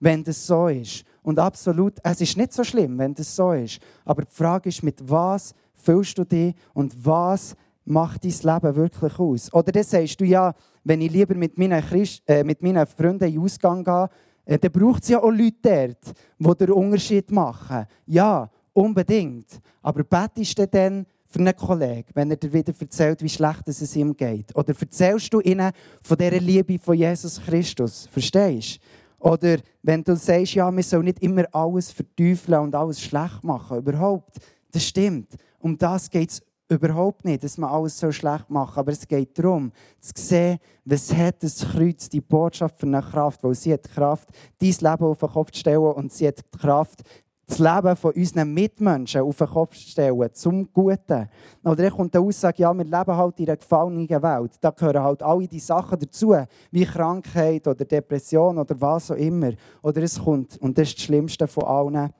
wenn 0.00 0.24
das 0.24 0.44
so 0.44 0.66
ist. 0.66 1.04
Und 1.22 1.38
absolut, 1.38 1.94
es 2.02 2.20
ist 2.20 2.36
nicht 2.36 2.52
so 2.52 2.64
schlimm, 2.64 2.98
wenn 2.98 3.14
das 3.14 3.36
so 3.36 3.52
ist. 3.52 3.78
Aber 4.04 4.22
die 4.22 4.34
Frage 4.34 4.68
ist, 4.68 4.82
mit 4.82 4.98
was 5.08 5.54
fühlst 5.74 6.18
du 6.18 6.24
dich 6.24 6.56
und 6.74 6.92
was 7.06 7.54
macht 7.84 8.24
dein 8.24 8.32
Leben 8.32 8.74
wirklich 8.74 9.16
aus? 9.16 9.52
Oder 9.52 9.70
dann 9.70 9.84
sagst 9.84 10.20
du, 10.20 10.24
ja, 10.24 10.52
wenn 10.82 11.00
ich 11.00 11.12
lieber 11.12 11.36
mit 11.36 11.56
meinen, 11.56 11.80
Christ 11.82 12.22
äh, 12.26 12.44
mit 12.44 12.62
meinen 12.62 12.84
Freunden 12.84 13.24
in 13.24 13.34
den 13.34 13.42
Ausgang 13.42 13.84
gehe, 13.84 14.08
dann 14.46 14.72
braucht 14.72 15.02
es 15.02 15.08
ja 15.08 15.22
auch 15.22 15.30
Leute 15.30 15.96
dort, 16.38 16.58
die 16.58 16.64
den 16.64 16.72
Unterschied 16.72 17.30
machen. 17.30 17.86
Ja, 18.06 18.48
unbedingt. 18.72 19.60
Aber 19.82 20.04
betest 20.04 20.58
du 20.58 20.66
denn 20.66 21.04
für 21.26 21.40
einen 21.40 21.56
Kollegen, 21.56 22.08
wenn 22.14 22.30
er 22.30 22.36
dir 22.36 22.52
wieder 22.52 22.72
erzählt, 22.78 23.22
wie 23.22 23.28
schlecht 23.28 23.66
es 23.66 23.96
ihm 23.96 24.16
geht? 24.16 24.54
Oder 24.54 24.74
erzählst 24.78 25.32
du 25.32 25.40
ihnen 25.40 25.72
von 26.02 26.16
dieser 26.16 26.40
Liebe 26.40 26.78
von 26.78 26.96
Jesus 26.96 27.40
Christus? 27.44 28.08
Verstehst 28.10 28.76
du? 28.76 29.28
Oder 29.30 29.58
wenn 29.82 30.04
du 30.04 30.14
sagst, 30.14 30.54
ja, 30.54 30.70
wir 30.70 30.82
sollen 30.82 31.06
nicht 31.06 31.22
immer 31.22 31.44
alles 31.52 31.90
verteufeln 31.90 32.60
und 32.60 32.74
alles 32.74 33.00
schlecht 33.00 33.42
machen. 33.42 33.78
Überhaupt. 33.78 34.36
Das 34.70 34.84
stimmt. 34.84 35.34
Um 35.58 35.76
das 35.76 36.08
geht 36.08 36.30
es 36.30 36.42
überhaupt 36.68 37.24
nicht, 37.24 37.44
dass 37.44 37.58
man 37.58 37.70
alles 37.70 37.98
so 37.98 38.10
schlecht 38.10 38.50
macht. 38.50 38.76
Aber 38.76 38.92
es 38.92 39.06
geht 39.06 39.38
darum, 39.38 39.72
zu 40.00 40.12
sehen, 40.16 40.58
was 40.84 41.14
hat 41.14 41.42
das 41.42 41.58
Kreuz, 41.58 42.08
die 42.08 42.20
Botschaft 42.20 42.78
für 42.78 42.86
eine 42.86 43.02
Kraft, 43.02 43.42
weil 43.44 43.54
sie 43.54 43.72
hat 43.72 43.84
die 43.84 43.90
Kraft, 43.90 44.28
dein 44.58 44.70
Leben 44.70 45.04
auf 45.04 45.18
den 45.18 45.28
Kopf 45.28 45.50
zu 45.52 45.60
stellen 45.60 45.92
und 45.92 46.12
sie 46.12 46.28
hat 46.28 46.38
die 46.38 46.58
Kraft, 46.58 47.02
das 47.48 47.60
Leben 47.60 47.94
von 47.94 48.12
unseren 48.12 48.52
Mitmenschen 48.52 49.20
auf 49.20 49.36
den 49.36 49.46
Kopf 49.46 49.76
zu 49.76 49.88
stellen, 49.90 50.28
zum 50.32 50.72
Guten. 50.72 51.28
Oder 51.62 51.76
dann 51.76 51.92
kommt 51.92 52.12
die 52.12 52.18
Aussage, 52.18 52.62
ja, 52.62 52.74
wir 52.74 52.84
leben 52.84 53.16
halt 53.16 53.38
in 53.38 53.46
einer 53.46 53.56
gefallenen 53.56 54.08
Welt. 54.08 54.52
Da 54.60 54.70
gehören 54.70 55.02
halt 55.02 55.22
alle 55.22 55.46
die 55.46 55.60
Sachen 55.60 55.98
dazu, 55.98 56.34
wie 56.72 56.84
Krankheit 56.84 57.68
oder 57.68 57.84
Depression 57.84 58.58
oder 58.58 58.80
was 58.80 59.12
auch 59.12 59.16
immer. 59.16 59.52
Oder 59.82 60.02
es 60.02 60.18
kommt, 60.18 60.58
und 60.58 60.76
das 60.76 60.88
ist 60.88 60.98
das 60.98 61.04
Schlimmste 61.04 61.46
von 61.46 61.64
allen, 61.64 62.12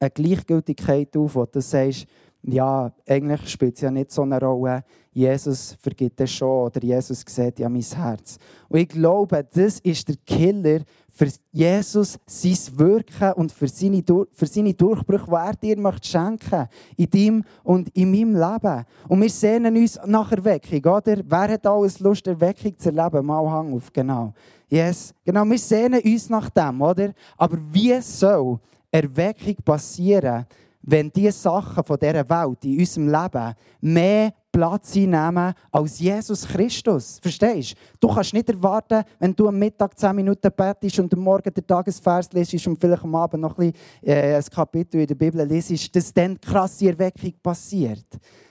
eine 0.00 0.10
Gleichgültigkeit 0.10 1.16
auf, 1.16 1.34
wo 1.34 1.44
du 1.44 1.60
sagst, 1.60 2.06
ja, 2.42 2.92
eigentlich 3.06 3.48
spielt 3.48 3.74
es 3.74 3.82
ja 3.82 3.90
nicht 3.90 4.10
so 4.10 4.22
eine 4.22 4.40
Rolle. 4.40 4.82
Jesus 5.12 5.76
vergibt 5.80 6.20
es 6.20 6.30
schon 6.30 6.66
oder 6.66 6.82
Jesus 6.82 7.24
sieht 7.26 7.58
ja 7.58 7.68
mein 7.68 7.82
Herz. 7.82 8.38
Und 8.68 8.78
ich 8.78 8.88
glaube, 8.88 9.46
das 9.52 9.80
ist 9.80 10.08
der 10.08 10.16
Killer 10.24 10.80
für 11.12 11.28
Jesus, 11.52 12.18
sein 12.26 12.78
Wirken 12.78 13.32
und 13.34 13.52
für 13.52 13.68
seine, 13.68 14.02
für 14.32 14.46
seine 14.46 14.72
Durchbrüche, 14.72 15.26
die 15.26 15.34
er 15.34 15.54
dir 15.56 15.78
möchte 15.78 16.08
schenken 16.08 16.68
in 16.96 17.10
deinem 17.10 17.44
und 17.64 17.88
in 17.90 18.10
meinem 18.10 18.34
Leben. 18.34 18.84
Und 19.08 19.20
wir 19.20 19.28
sehnen 19.28 19.76
uns 19.76 19.98
nach 20.06 20.32
Erweckung, 20.32 20.92
oder? 20.92 21.16
Wer 21.26 21.48
hat 21.48 21.66
alles 21.66 21.98
Lust, 22.00 22.26
Erweckung 22.26 22.78
zu 22.78 22.90
erleben? 22.90 23.26
Mal 23.26 23.50
Hang 23.50 23.74
auf, 23.74 23.92
genau. 23.92 24.32
Yes, 24.68 25.12
genau, 25.24 25.44
wir 25.44 25.58
sehnen 25.58 26.00
uns 26.00 26.30
nach 26.30 26.48
dem, 26.48 26.80
oder? 26.80 27.12
Aber 27.36 27.58
wie 27.70 28.00
soll 28.00 28.58
Erweckung 28.90 29.56
passieren, 29.64 30.46
wenn 30.82 31.10
diese 31.10 31.32
Sachen 31.32 31.84
von 31.84 31.98
dieser 31.98 32.28
Welt 32.28 32.64
in 32.64 32.78
unserem 32.78 33.08
Leben 33.08 33.54
mehr 33.80 34.32
Platz 34.52 34.96
einnehmen 34.96 35.54
als 35.70 35.98
Jesus 35.98 36.46
Christus. 36.46 37.18
Verstehst 37.22 37.72
du? 37.72 38.08
Du 38.08 38.14
kannst 38.14 38.34
nicht 38.34 38.48
erwarten, 38.48 39.04
wenn 39.18 39.34
du 39.34 39.48
am 39.48 39.58
Mittag 39.58 39.96
10 39.98 40.16
Minuten 40.16 40.50
betest 40.54 40.98
und 40.98 41.12
am 41.14 41.20
Morgen 41.20 41.52
den 41.54 41.66
Tagesvers 41.66 42.32
lesest 42.32 42.66
und 42.66 42.80
vielleicht 42.80 43.04
am 43.04 43.14
Abend 43.14 43.42
noch 43.42 43.56
ein, 43.58 43.72
bisschen, 43.72 43.82
äh, 44.02 44.36
ein 44.36 44.44
Kapitel 44.44 45.00
in 45.00 45.06
der 45.06 45.14
Bibel 45.14 45.46
lesest, 45.46 45.94
dass 45.94 46.12
dann 46.12 46.40
krasse 46.40 46.88
Erweckung 46.88 47.32
passiert. 47.42 48.06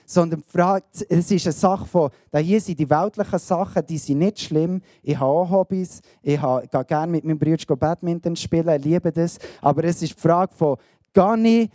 Sondern 0.06 0.42
es 1.08 1.30
ist 1.30 1.46
eine 1.46 1.52
Sache 1.52 1.86
von, 1.86 2.10
da 2.30 2.38
hier 2.38 2.60
sind 2.60 2.80
die 2.80 2.88
weltlichen 2.88 3.38
Sachen, 3.38 3.86
die 3.86 3.98
sind 3.98 4.18
nicht 4.18 4.40
schlimm. 4.40 4.80
Ich 5.02 5.16
habe 5.16 5.30
auch 5.30 5.50
Hobbys. 5.50 6.00
Ich 6.22 6.40
gehe 6.40 6.84
gerne 6.84 7.12
mit 7.12 7.24
meinem 7.24 7.38
Bruder 7.38 7.76
Badminton 7.76 8.34
spielen, 8.34 8.68
ich 8.80 8.84
liebe 8.84 9.12
das. 9.12 9.38
Aber 9.60 9.84
es 9.84 10.02
ist 10.02 10.16
die 10.16 10.20
Frage 10.20 10.52
von, 10.52 10.76
gehe 11.12 11.62
ich 11.62 11.70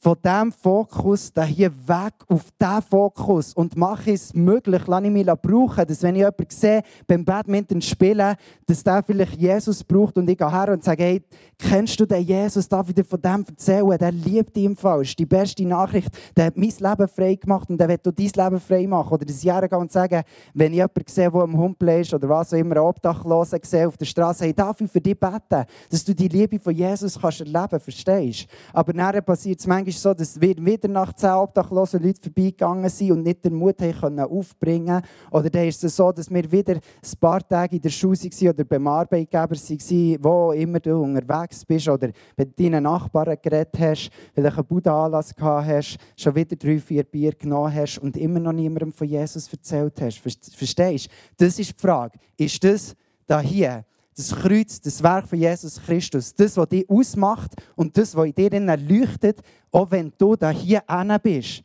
von 0.00 0.16
diesem 0.22 0.52
Fokus 0.52 1.32
hier 1.46 1.72
weg 1.88 2.12
auf 2.28 2.44
diesen 2.60 2.82
Fokus 2.82 3.54
und 3.54 3.76
mache 3.76 4.12
es 4.12 4.34
möglich, 4.34 4.86
lasse 4.86 5.06
ich 5.06 5.10
mich 5.10 5.26
brauchen, 5.26 5.86
dass 5.86 6.02
wenn 6.02 6.14
ich 6.14 6.20
jemanden 6.20 6.46
sehe 6.50 6.82
beim 7.06 7.24
Badminton 7.24 7.80
spielen, 7.80 8.36
dass 8.66 8.84
der 8.84 9.02
vielleicht 9.02 9.36
Jesus 9.36 9.82
braucht 9.82 10.18
und 10.18 10.28
ich 10.28 10.36
gehe 10.36 10.50
her 10.50 10.72
und 10.72 10.84
sage, 10.84 11.02
hey, 11.02 11.22
kennst 11.58 11.98
du 11.98 12.06
den 12.06 12.22
Jesus, 12.22 12.68
darf 12.68 12.88
ich 12.88 12.94
dir 12.94 13.04
von 13.04 13.20
dem 13.20 13.44
erzählen, 13.48 13.98
der 13.98 14.12
liebt 14.12 14.56
ihn 14.58 14.76
falsch, 14.76 15.16
die 15.16 15.26
beste 15.26 15.66
Nachricht, 15.66 16.10
der 16.36 16.46
hat 16.46 16.56
mein 16.56 16.68
Leben 16.68 17.08
frei 17.08 17.34
gemacht 17.34 17.70
und 17.70 17.78
der 17.78 17.88
wird 17.88 18.06
dein 18.06 18.14
Leben 18.16 18.60
frei 18.60 18.86
machen. 18.86 19.14
Oder 19.14 19.24
das 19.24 19.42
Jahr 19.42 19.66
gehen 19.66 19.78
und 19.78 19.90
sagen, 19.90 20.22
wenn 20.54 20.72
ich 20.72 20.76
jemanden 20.76 21.04
sehe, 21.06 21.30
der 21.30 21.40
am 21.40 21.56
Hund 21.56 21.78
bläst 21.78 22.12
oder 22.12 22.28
was 22.28 22.52
auch 22.52 22.58
immer, 22.58 22.76
einen 22.76 22.84
Obdachlosen 22.84 23.60
sehe 23.62 23.88
auf 23.88 23.96
der 23.96 24.04
Straße, 24.04 24.44
hey, 24.44 24.54
darf 24.54 24.80
ich 24.80 24.90
für 24.90 25.00
dich 25.00 25.18
beten, 25.18 25.64
dass 25.90 26.04
du 26.04 26.14
die 26.14 26.28
Liebe 26.28 26.58
von 26.58 26.74
Jesus 26.74 27.18
kannst 27.18 27.40
erleben, 27.40 27.80
verstehst? 27.80 28.46
Aber 28.72 28.92
nachher 28.92 29.22
passiert 29.22 29.60
es 29.60 29.66
manchmal 29.78 29.92
so, 29.92 30.14
dass 30.14 30.40
wir 30.40 30.56
wieder 30.56 30.88
nach 30.88 31.12
zehn 31.12 31.30
obdachlosen 31.30 32.02
Leuten 32.02 32.22
vorbeigegangen 32.22 32.88
sind 32.88 33.12
und 33.12 33.22
nicht 33.22 33.44
den 33.44 33.54
Mut 33.54 33.80
haben 33.80 34.18
aufbringen 34.18 35.02
Oder 35.30 35.50
dann 35.50 35.68
ist 35.68 35.82
es 35.84 35.96
so, 35.96 36.10
dass 36.10 36.30
wir 36.30 36.50
wieder 36.50 36.74
ein 36.74 37.20
paar 37.20 37.46
Tage 37.46 37.76
in 37.76 37.82
der 37.82 37.90
Schule 37.90 38.16
waren 38.16 38.48
oder 38.48 38.64
beim 38.64 38.86
Arbeitgeber 38.86 39.50
waren, 39.50 40.24
wo 40.24 40.52
immer 40.52 40.80
du 40.80 41.00
unterwegs 41.00 41.64
bist 41.64 41.88
oder 41.88 42.10
mit 42.36 42.58
deinen 42.58 42.82
Nachbarn 42.82 43.36
geredet 43.40 43.78
hast, 43.78 44.10
vielleicht 44.34 44.58
einen 44.58 44.66
Buddha-Anlass 44.66 45.34
gehabt 45.34 45.68
hast, 45.68 45.98
schon 46.16 46.34
wieder 46.34 46.56
drei, 46.56 46.78
vier 46.78 47.04
Bier 47.04 47.32
genommen 47.32 47.74
hast 47.74 47.98
und 47.98 48.16
immer 48.16 48.40
noch 48.40 48.52
niemandem 48.52 48.92
von 48.92 49.06
Jesus 49.06 49.50
erzählt 49.52 50.00
hast. 50.00 50.18
Verstehst 50.18 51.06
du? 51.06 51.44
Das 51.44 51.58
ist 51.58 51.70
die 51.70 51.80
Frage. 51.80 52.18
Ist 52.36 52.62
das 52.64 52.94
da 53.26 53.40
hier 53.40 53.84
das 54.18 54.34
Kreuz, 54.34 54.80
das 54.80 55.00
Werk 55.00 55.28
von 55.28 55.38
Jesus 55.38 55.80
Christus, 55.80 56.34
das, 56.34 56.56
was 56.56 56.68
dich 56.68 56.90
ausmacht 56.90 57.52
und 57.76 57.96
das, 57.96 58.16
was 58.16 58.26
in 58.26 58.34
dir 58.34 58.76
leuchtet, 58.76 59.38
auch 59.70 59.90
wenn 59.92 60.12
du 60.18 60.34
da 60.34 60.50
hier 60.50 60.82
bist, 61.22 61.62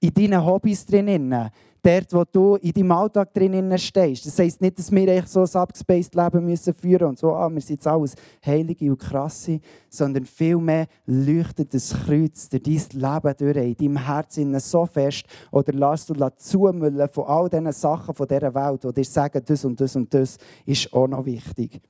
in 0.00 0.12
deinen 0.12 0.44
Hobbys 0.44 0.84
drinnen, 0.84 1.48
dort, 1.80 2.12
wo 2.12 2.24
du 2.24 2.56
in 2.56 2.72
deinem 2.72 2.90
Alltag 2.92 3.32
drinnen 3.32 3.78
stehst. 3.78 4.26
Das 4.26 4.38
heisst 4.38 4.60
nicht, 4.60 4.78
dass 4.78 4.90
wir 4.90 5.08
echt 5.08 5.28
so 5.28 5.42
ein 5.42 5.54
abgespaced 5.54 6.14
Leben 6.14 6.44
müssen 6.44 6.74
führen 6.74 7.08
und 7.08 7.18
so, 7.18 7.32
ah, 7.34 7.48
wir 7.48 7.60
sind 7.60 7.76
jetzt 7.76 7.86
alles 7.86 8.14
Heilige 8.44 8.90
und 8.90 8.98
Krasse, 8.98 9.60
sondern 9.88 10.24
vielmehr 10.24 10.86
leuchtet 11.06 11.72
das 11.72 11.90
Kreuz 11.90 12.48
durch 12.48 12.62
dein 12.62 13.00
Leben 13.00 13.34
durch, 13.38 13.56
in 13.56 13.76
deinem 13.76 14.04
Herzen 14.04 14.58
so 14.58 14.86
fest, 14.86 15.24
oder 15.50 15.72
lässt 15.72 16.10
du 16.10 16.14
zumüllen 16.36 17.08
von 17.08 17.26
all 17.26 17.48
diesen 17.48 17.72
Sachen 17.72 18.14
von 18.14 18.26
dieser 18.26 18.54
Welt, 18.54 18.82
die 18.84 18.92
dir 18.92 19.04
sagen, 19.04 19.42
das 19.44 19.64
und 19.64 19.80
das 19.80 19.94
und 19.94 20.12
das 20.12 20.36
ist 20.66 20.92
auch 20.92 21.06
noch 21.06 21.24
wichtig. 21.24 21.80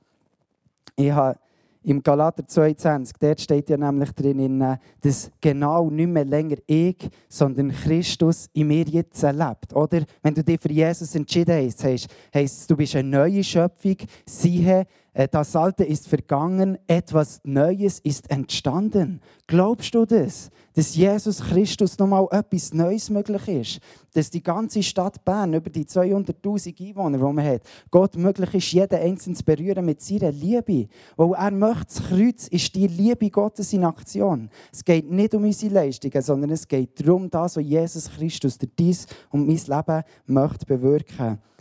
Ich 0.95 1.11
habe 1.11 1.37
im 1.83 2.01
Galater 2.01 2.47
22, 2.47 3.17
dort 3.19 3.41
steht 3.41 3.69
ja 3.69 3.77
nämlich 3.77 4.11
drin, 4.13 4.77
dass 5.01 5.29
genau 5.41 5.89
nicht 5.89 6.07
mehr 6.07 6.23
länger 6.23 6.55
ich, 6.65 7.09
sondern 7.27 7.71
Christus 7.71 8.47
in 8.53 8.67
mir 8.67 8.85
jetzt 8.85 9.21
lebt. 9.21 9.73
Oder? 9.75 10.03
Wenn 10.21 10.33
du 10.33 10.43
dich 10.43 10.61
für 10.61 10.71
Jesus 10.71 11.13
entschieden 11.13 11.65
hast, 11.65 11.83
heisst, 11.83 12.07
heisst 12.33 12.69
du 12.69 12.77
bist 12.77 12.95
eine 12.95 13.09
neue 13.09 13.43
Schöpfung. 13.43 13.97
Siehe, 14.25 14.81
äh, 14.81 14.85
das 15.31 15.55
Alte 15.55 15.83
ist 15.83 16.07
vergangen, 16.07 16.77
etwas 16.87 17.39
Neues 17.43 17.99
ist 17.99 18.31
entstanden. 18.31 19.21
Glaubst 19.45 19.93
du 19.93 20.05
das? 20.05 20.49
Dass 20.73 20.95
Jesus 20.95 21.39
Christus 21.39 21.99
nochmal 21.99 22.27
etwas 22.31 22.73
Neues 22.73 23.11
möglich 23.11 23.47
ist? 23.47 23.79
Dass 24.13 24.31
die 24.31 24.41
ganze 24.41 24.81
Stadt 24.81 25.23
Bern, 25.23 25.53
über 25.53 25.69
die 25.69 25.85
200.000 25.85 26.89
Einwohner, 26.89 27.17
die 27.19 27.33
man 27.33 27.45
hat, 27.45 27.61
Gott 27.91 28.17
möglich 28.17 28.55
ist, 28.55 28.71
jeden 28.71 28.99
Einzelnen 28.99 29.35
zu 29.35 29.43
berühren 29.43 29.85
mit 29.85 30.01
seiner 30.01 30.31
Liebe. 30.31 30.87
Weil 31.15 31.33
er 31.33 31.51
möchte, 31.51 31.85
das 31.85 32.03
Kreuz 32.07 32.47
ist 32.47 32.73
die 32.73 32.87
Liebe 32.87 33.29
Gottes 33.29 33.71
in 33.71 33.85
Aktion. 33.85 34.49
Es 34.71 34.83
geht 34.83 35.11
nicht 35.11 35.35
um 35.35 35.43
unsere 35.43 35.75
Leistungen, 35.75 36.23
sondern 36.23 36.49
es 36.49 36.67
geht 36.67 36.99
darum, 36.99 37.29
das, 37.29 37.55
was 37.55 37.63
Jesus 37.63 38.09
Christus 38.09 38.57
durch 38.57 38.71
dies 38.79 39.05
und 39.29 39.45
mein 39.45 39.57
Leben 39.57 40.03
möchte 40.25 40.65
bewirken 40.65 41.17
möchte. 41.19 41.52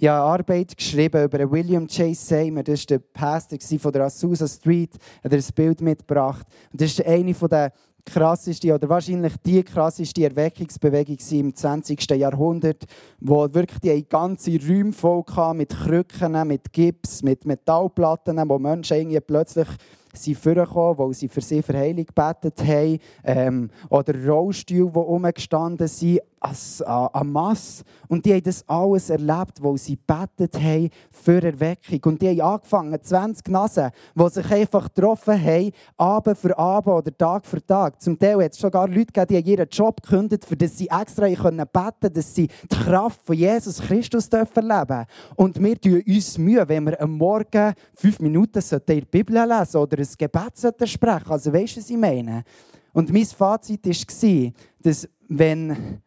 Ich 0.00 0.06
habe 0.06 0.22
eine 0.22 0.32
Arbeit 0.32 0.76
geschrieben 0.76 1.24
über 1.24 1.50
William 1.50 1.84
J. 1.88 2.14
Seymour. 2.14 2.62
Das 2.62 2.82
war 2.82 2.86
der 2.86 2.98
Pastor 3.00 3.58
von 3.80 3.92
der 3.92 4.04
Azusa 4.04 4.46
Street. 4.46 4.92
Er 5.22 5.30
hat 5.30 5.32
ein 5.32 5.54
Bild 5.56 5.80
mitgebracht. 5.80 6.46
Und 6.70 6.80
das 6.80 6.90
ist 6.90 7.04
eine 7.04 7.32
der 7.34 7.72
krassesten, 8.04 8.70
oder 8.70 8.88
wahrscheinlich 8.88 9.32
die 9.44 9.60
krasseste 9.64 10.22
Erweckungsbewegung 10.22 11.18
im 11.32 11.52
20. 11.52 12.10
Jahrhundert, 12.12 12.84
wo 13.18 13.52
wirklich 13.52 13.80
die 13.80 14.08
ganze 14.08 14.56
Räume 14.64 14.92
voll 14.92 15.24
mit 15.54 15.70
Krücken, 15.70 16.46
mit 16.46 16.72
Gips, 16.72 17.24
mit 17.24 17.44
Metallplatten, 17.44 18.48
wo 18.48 18.56
Menschen 18.60 18.98
irgendwie 18.98 19.18
plötzlich 19.18 19.66
sind 20.12 20.38
vorgekommen, 20.38 20.98
weil 20.98 21.14
sie 21.14 21.28
für 21.28 21.40
sie 21.40 21.62
für 21.62 21.76
Heilung 21.76 22.06
gebetet 22.06 22.64
haben. 22.64 22.98
Ähm, 23.24 23.70
oder 23.90 24.14
Rollstühle, 24.26 24.90
die 24.90 24.98
rumgestanden 24.98 25.88
sind, 25.88 26.20
an 26.40 27.32
Masse. 27.32 27.84
Und 28.08 28.24
die 28.24 28.32
haben 28.32 28.42
das 28.42 28.66
alles 28.68 29.10
erlebt, 29.10 29.62
weil 29.62 29.76
sie 29.78 29.96
gebetet 29.96 30.54
haben 30.54 30.90
für 31.10 31.42
Erweckung. 31.42 32.00
Und 32.04 32.22
die 32.22 32.28
haben 32.28 32.54
angefangen, 32.54 32.98
20 33.00 33.48
Nasen, 33.48 33.90
die 34.14 34.28
sich 34.28 34.50
einfach 34.50 34.92
getroffen 34.94 35.42
haben, 35.42 35.72
Abend 35.96 36.38
für 36.38 36.56
Abend 36.58 36.94
oder 36.94 37.16
Tag 37.16 37.46
für 37.46 37.64
Tag. 37.64 38.00
Zum 38.00 38.18
Teil 38.18 38.42
hat 38.42 38.52
es 38.52 38.58
sogar 38.58 38.88
Leute 38.88 39.06
gegeben, 39.06 39.44
die 39.44 39.50
ihren 39.50 39.68
Job 39.68 40.02
gekündigt, 40.02 40.44
für 40.44 40.56
das 40.56 40.76
sie 40.78 40.88
extra 40.88 41.26
beten 41.26 41.36
können, 41.36 42.12
dass 42.14 42.34
sie 42.34 42.48
die 42.70 42.76
Kraft 42.76 43.24
von 43.24 43.36
Jesus 43.36 43.80
Christus 43.80 44.28
erleben 44.28 44.86
dürfen. 44.86 45.06
Und 45.36 45.62
wir 45.62 45.80
tun 45.80 46.02
uns 46.06 46.38
Mühe, 46.38 46.68
wenn 46.68 46.84
wir 46.84 47.00
am 47.00 47.16
Morgen 47.16 47.74
fünf 47.94 48.20
Minuten 48.20 48.58
in 48.58 48.80
der 48.86 49.00
Bibel 49.02 49.34
lesen 49.34 49.76
oder 49.76 49.98
ein 49.98 50.08
Gebet 50.16 50.88
sprechen 50.88 51.30
Also 51.30 51.52
weißt 51.52 51.76
du, 51.76 51.80
was 51.80 51.90
ich 51.90 51.96
meine? 51.96 52.44
Und 52.92 53.12
mein 53.12 53.24
Fazit 53.26 53.86
war, 53.86 54.52
dass 54.80 55.08
wenn, 55.28 56.00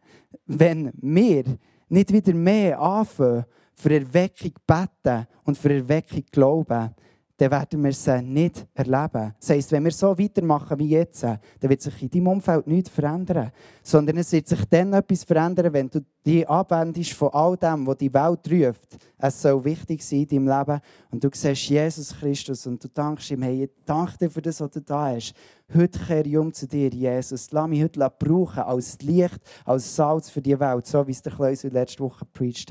wenn 0.46 0.92
wir 1.00 1.44
nicht 1.88 2.12
wieder 2.12 2.34
mehr 2.34 2.80
anfangen, 2.80 3.44
für 3.74 3.94
Erweckung 3.94 4.52
beten 4.66 5.26
und 5.44 5.58
für 5.58 5.74
Erweckung 5.74 6.24
glauben, 6.30 6.94
dann 7.36 7.50
werden 7.50 7.82
wir 7.82 7.92
sie 7.92 8.22
nicht 8.22 8.66
erleben. 8.74 9.34
Das 9.40 9.50
heisst, 9.50 9.72
wenn 9.72 9.84
wir 9.84 9.90
so 9.90 10.16
weitermachen 10.16 10.78
wie 10.78 10.90
jetzt, 10.90 11.24
dann 11.24 11.40
wird 11.60 11.80
sich 11.80 12.02
in 12.02 12.10
deinem 12.10 12.26
Umfeld 12.28 12.66
nichts 12.66 12.90
verändern. 12.90 13.50
Sondern 13.82 14.18
es 14.18 14.30
wird 14.32 14.46
sich 14.46 14.64
dann 14.66 14.92
etwas 14.92 15.24
verändern, 15.24 15.72
wenn 15.72 15.90
du 15.90 16.00
dich 16.24 16.48
abwendest 16.48 17.12
von 17.12 17.30
all 17.32 17.56
dem, 17.56 17.86
was 17.86 17.96
die 17.96 18.12
Welt 18.12 18.50
ruft. 18.50 18.96
Es 19.18 19.42
soll 19.42 19.64
wichtig 19.64 20.02
sein 20.02 20.26
in 20.30 20.46
deinem 20.46 20.58
Leben. 20.58 20.80
Und 21.10 21.24
du 21.24 21.28
siehst 21.32 21.68
Jesus 21.68 22.14
Christus 22.18 22.66
und 22.66 22.82
du 22.82 22.88
dankst 22.88 23.30
ihm, 23.30 23.42
hey, 23.42 23.64
ich 23.64 23.70
danke 23.84 24.18
dir 24.18 24.30
für 24.30 24.42
das, 24.42 24.60
was 24.60 24.70
du 24.70 24.80
da 24.80 25.14
hast. 25.14 25.34
Heute 25.74 25.98
kehre 25.98 26.28
ich 26.28 26.36
um 26.36 26.52
zu 26.52 26.66
dir, 26.66 26.88
Jesus. 26.88 27.50
Lass 27.50 27.68
mich 27.68 27.82
heute 27.82 28.12
brauchen 28.18 28.62
als 28.62 29.00
Licht, 29.00 29.38
als 29.64 29.96
Salz 29.96 30.28
für 30.28 30.42
die 30.42 30.58
Welt, 30.58 30.86
so 30.86 31.06
wie 31.06 31.12
es 31.12 31.22
der 31.22 31.32
Kleusel 31.32 31.72
letzte 31.72 32.00
Woche 32.00 32.26
gepredigt 32.26 32.70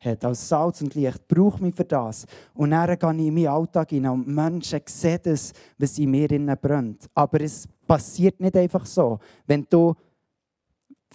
hat. 0.00 0.24
Als 0.24 0.48
Salz 0.48 0.80
und 0.82 0.94
Licht. 0.94 1.28
Brauch 1.28 1.60
mich 1.60 1.74
für 1.74 1.84
das. 1.84 2.26
Und 2.54 2.70
dann 2.70 2.86
gehe 2.86 3.12
ich 3.12 3.28
in 3.28 3.34
meinen 3.34 3.46
Alltag 3.46 3.90
hinein 3.90 4.12
und 4.12 4.26
Menschen 4.26 4.80
sehen 4.86 5.20
das, 5.22 5.52
was 5.78 5.98
in 5.98 6.10
mir 6.10 6.28
brennt. 6.56 7.06
Aber 7.14 7.40
es 7.40 7.68
passiert 7.86 8.40
nicht 8.40 8.56
einfach 8.56 8.84
so. 8.84 9.18
Wenn 9.46 9.66
du 9.70 9.94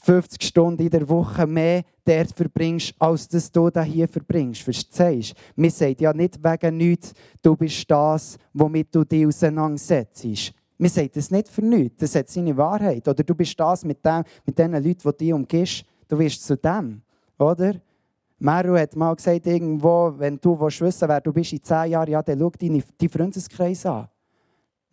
50 0.06 0.44
Stunden 0.44 0.84
in 0.84 0.90
der 0.92 1.10
Woche 1.10 1.48
mehr 1.48 1.82
dort 2.04 2.32
verbringst, 2.32 2.94
als 3.00 3.28
dass 3.28 3.52
du 3.52 3.72
da 3.72 3.82
hier 3.82 4.08
verbringst. 4.08 4.62
Verstehst 4.62 5.32
du? 5.32 5.62
Wir 5.64 5.72
sagen 5.72 5.96
ja 6.00 6.14
nicht 6.14 6.44
wegen 6.44 6.78
nichts, 6.78 7.14
du 7.42 7.56
bist 7.56 7.90
das, 7.90 8.38
womit 8.54 8.94
du 8.94 9.04
dich 9.04 9.26
auseinandersetzt. 9.26 10.24
Wir 10.78 10.90
sagen 10.90 11.10
das 11.12 11.32
nicht 11.32 11.50
für 11.50 11.64
nichts, 11.64 11.98
das 11.98 12.14
hat 12.14 12.30
seine 12.30 12.56
Wahrheit. 12.56 13.08
Oder 13.08 13.24
du 13.24 13.34
bist 13.34 13.60
das 13.60 13.84
mit, 13.84 14.06
dem, 14.06 14.24
mit 14.46 14.60
den 14.60 14.74
Leuten, 14.74 15.10
die 15.12 15.18
dich 15.18 15.34
umgibst, 15.34 15.84
du 16.08 16.20
wirst 16.20 16.46
zu 16.46 16.56
dem. 16.56 17.02
Oder? 17.40 17.74
Meru 18.38 18.78
hat 18.78 18.96
mal 18.96 19.16
gesagt, 19.16 19.48
irgendwo, 19.48 20.14
wenn 20.18 20.38
du 20.40 20.60
wissen 20.60 21.10
wer 21.10 21.22
du 21.22 21.34
bist 21.34 21.54
in 21.54 21.64
zehn 21.64 21.92
Jahren, 21.92 22.12
ja, 22.12 22.22
dann 22.22 22.38
schau 22.38 22.52
deinen 22.52 22.84
Freundeskreis 23.10 23.88
an. 23.88 24.08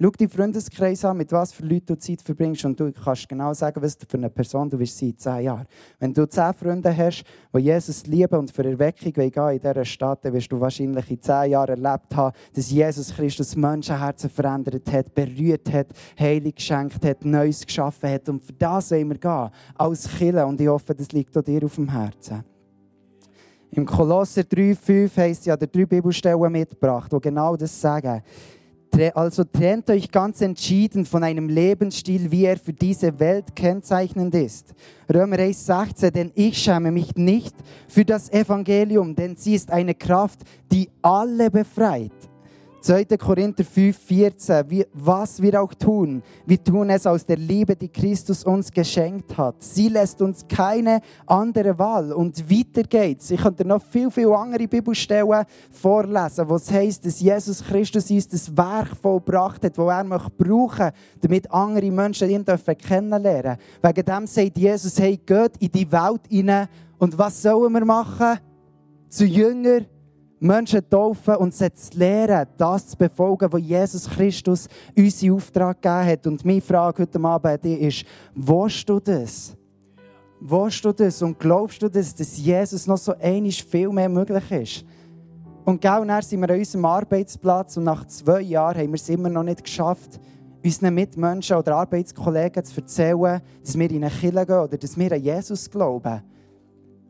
Schau 0.02 0.10
deinen 0.10 0.30
Freundeskreis 0.30 1.04
an, 1.04 1.16
mit 1.16 1.30
was 1.30 1.52
für 1.52 1.64
Leuten 1.64 1.86
du 1.86 1.96
Zeit 1.96 2.22
verbringst 2.22 2.64
und 2.64 2.80
du 2.80 2.90
kannst 2.90 3.28
genau 3.28 3.54
sagen, 3.54 3.80
was 3.80 3.96
für 3.96 4.16
eine 4.16 4.30
Person 4.30 4.68
du 4.68 4.76
wirst 4.76 4.98
sein 4.98 5.10
in 5.10 5.18
zehn 5.18 5.44
Jahren. 5.44 5.66
Wenn 6.00 6.12
du 6.12 6.28
zehn 6.28 6.52
Freunde 6.54 6.96
hast, 6.96 7.22
die 7.54 7.60
Jesus 7.60 8.04
lieben 8.08 8.36
und 8.36 8.50
für 8.50 8.64
Erweckung 8.64 9.12
gehen 9.12 9.32
in 9.32 9.60
dieser 9.60 9.84
Stadt, 9.84 10.24
dann 10.24 10.32
wirst 10.32 10.50
du 10.50 10.58
wahrscheinlich 10.58 11.08
in 11.08 11.22
zehn 11.22 11.52
Jahren 11.52 11.84
erlebt 11.84 12.16
haben, 12.16 12.36
dass 12.52 12.68
Jesus 12.68 13.14
Christus 13.14 13.54
Menschenherzen 13.54 14.28
verändert 14.28 14.90
hat, 14.90 15.14
berührt 15.14 15.72
hat, 15.72 15.86
Heilig 16.18 16.56
geschenkt 16.56 17.04
hat, 17.04 17.24
Neues 17.24 17.64
geschaffen 17.64 18.10
hat. 18.10 18.28
Und 18.28 18.42
für 18.42 18.54
das 18.54 18.90
wollen 18.90 19.08
wir 19.08 19.18
gehen, 19.18 19.50
als 19.76 20.08
Killer. 20.18 20.48
Und 20.48 20.60
ich 20.60 20.66
hoffe, 20.66 20.96
das 20.96 21.12
liegt 21.12 21.38
auch 21.38 21.42
dir 21.42 21.64
auf 21.64 21.76
dem 21.76 21.88
Herzen. 21.88 22.42
Im 23.70 23.86
Kolosser 23.86 24.42
3,5 24.42 25.16
heisst 25.16 25.46
ja, 25.46 25.56
der 25.56 25.68
drei 25.68 25.86
Bibelstellen 25.86 26.50
mitgebracht, 26.50 27.12
die 27.12 27.20
genau 27.20 27.54
das 27.54 27.80
sagen. 27.80 28.20
Also 29.14 29.44
trennt 29.44 29.88
euch 29.88 30.10
ganz 30.10 30.42
entschieden 30.42 31.06
von 31.06 31.24
einem 31.24 31.48
Lebensstil, 31.48 32.30
wie 32.30 32.44
er 32.44 32.58
für 32.58 32.74
diese 32.74 33.18
Welt 33.18 33.56
kennzeichnend 33.56 34.34
ist. 34.34 34.74
Römer 35.12 35.38
1, 35.38 35.66
16, 35.66 36.12
denn 36.12 36.32
ich 36.34 36.58
schäme 36.58 36.92
mich 36.92 37.14
nicht 37.16 37.54
für 37.88 38.04
das 38.04 38.30
Evangelium, 38.30 39.14
denn 39.14 39.36
sie 39.36 39.54
ist 39.54 39.70
eine 39.70 39.94
Kraft, 39.94 40.40
die 40.70 40.90
alle 41.00 41.50
befreit 41.50 42.12
2. 42.82 43.04
Korinther 43.16 43.64
5, 43.64 43.96
14. 43.96 44.68
Wie, 44.68 44.84
was 44.92 45.40
wir 45.40 45.62
auch 45.62 45.72
tun, 45.72 46.20
wir 46.44 46.62
tun 46.62 46.90
es 46.90 47.06
aus 47.06 47.24
der 47.24 47.36
Liebe, 47.36 47.76
die 47.76 47.88
Christus 47.88 48.42
uns 48.42 48.72
geschenkt 48.72 49.38
hat. 49.38 49.62
Sie 49.62 49.88
lässt 49.88 50.20
uns 50.20 50.44
keine 50.48 51.00
andere 51.24 51.78
Wahl. 51.78 52.12
Und 52.12 52.50
weiter 52.50 52.82
geht's. 52.82 53.30
Ich 53.30 53.40
könnte 53.40 53.64
noch 53.64 53.82
viel, 53.82 54.10
viel 54.10 54.32
andere 54.32 54.66
Bibelstellen 54.66 55.44
vorlesen, 55.70 56.48
wo 56.48 56.56
es 56.56 56.72
heisst, 56.72 57.06
dass 57.06 57.20
Jesus 57.20 57.62
Christus 57.62 58.10
uns 58.10 58.26
das 58.26 58.56
Werk 58.56 58.96
vollbracht 59.00 59.64
hat, 59.64 59.78
das 59.78 59.86
er 59.86 60.02
möchte 60.02 60.30
brauchen, 60.30 60.90
damit 61.20 61.48
andere 61.52 61.90
Menschen 61.90 62.30
ihn 62.30 62.44
dürfen 62.44 62.76
kennenlernen 62.76 63.58
Wegen 63.80 64.04
dem 64.04 64.26
sagt 64.26 64.58
Jesus, 64.58 64.98
hey, 64.98 65.16
geht 65.24 65.56
in 65.60 65.70
die 65.70 65.90
Welt 65.92 66.22
hinein. 66.28 66.66
Und 66.98 67.16
was 67.16 67.42
sollen 67.42 67.72
wir 67.72 67.84
machen? 67.84 68.40
Zu 69.08 69.24
Jünger 69.24 69.82
Menschen 70.42 70.88
taufen 70.90 71.36
und 71.36 71.54
sie 71.54 71.72
zu 71.72 71.96
lehren, 71.96 72.48
das 72.56 72.88
zu 72.88 72.96
befolgen, 72.96 73.52
was 73.52 73.62
Jesus 73.62 74.10
Christus 74.10 74.68
uns 74.96 75.22
in 75.22 75.32
Auftrag 75.32 75.80
gegeben 75.80 76.06
hat. 76.06 76.26
Und 76.26 76.44
meine 76.44 76.60
Frage 76.60 77.02
heute 77.02 77.22
Abend 77.22 77.64
ist, 77.64 78.04
willst 78.34 78.88
du 78.88 78.98
das? 78.98 79.56
Willst 80.40 80.84
du 80.84 80.92
das? 80.92 81.22
Und 81.22 81.38
glaubst 81.38 81.80
du, 81.80 81.88
dass, 81.88 82.12
dass 82.12 82.36
Jesus 82.36 82.88
noch 82.88 82.96
so 82.96 83.14
einig 83.20 83.62
viel 83.62 83.88
mehr 83.90 84.08
möglich 84.08 84.50
ist? 84.50 84.84
Und 85.64 85.80
genau 85.80 86.04
dann 86.04 86.22
sind 86.22 86.40
wir 86.40 86.50
an 86.50 86.58
unserem 86.58 86.84
Arbeitsplatz 86.86 87.76
und 87.76 87.84
nach 87.84 88.04
zwei 88.08 88.40
Jahren 88.40 88.78
haben 88.78 88.88
wir 88.88 88.94
es 88.94 89.08
immer 89.08 89.28
noch 89.28 89.44
nicht 89.44 89.62
geschafft, 89.62 90.18
unseren 90.64 90.94
Mitmenschen 90.94 91.56
oder 91.56 91.76
Arbeitskollegen 91.76 92.64
zu 92.64 92.80
erzählen, 92.80 93.40
dass 93.62 93.78
wir 93.78 93.88
in 93.88 94.02
eine 94.02 94.10
Kirche 94.10 94.44
gehen 94.44 94.58
oder 94.58 94.76
dass 94.76 94.98
wir 94.98 95.12
an 95.12 95.22
Jesus 95.22 95.70
glauben. 95.70 96.20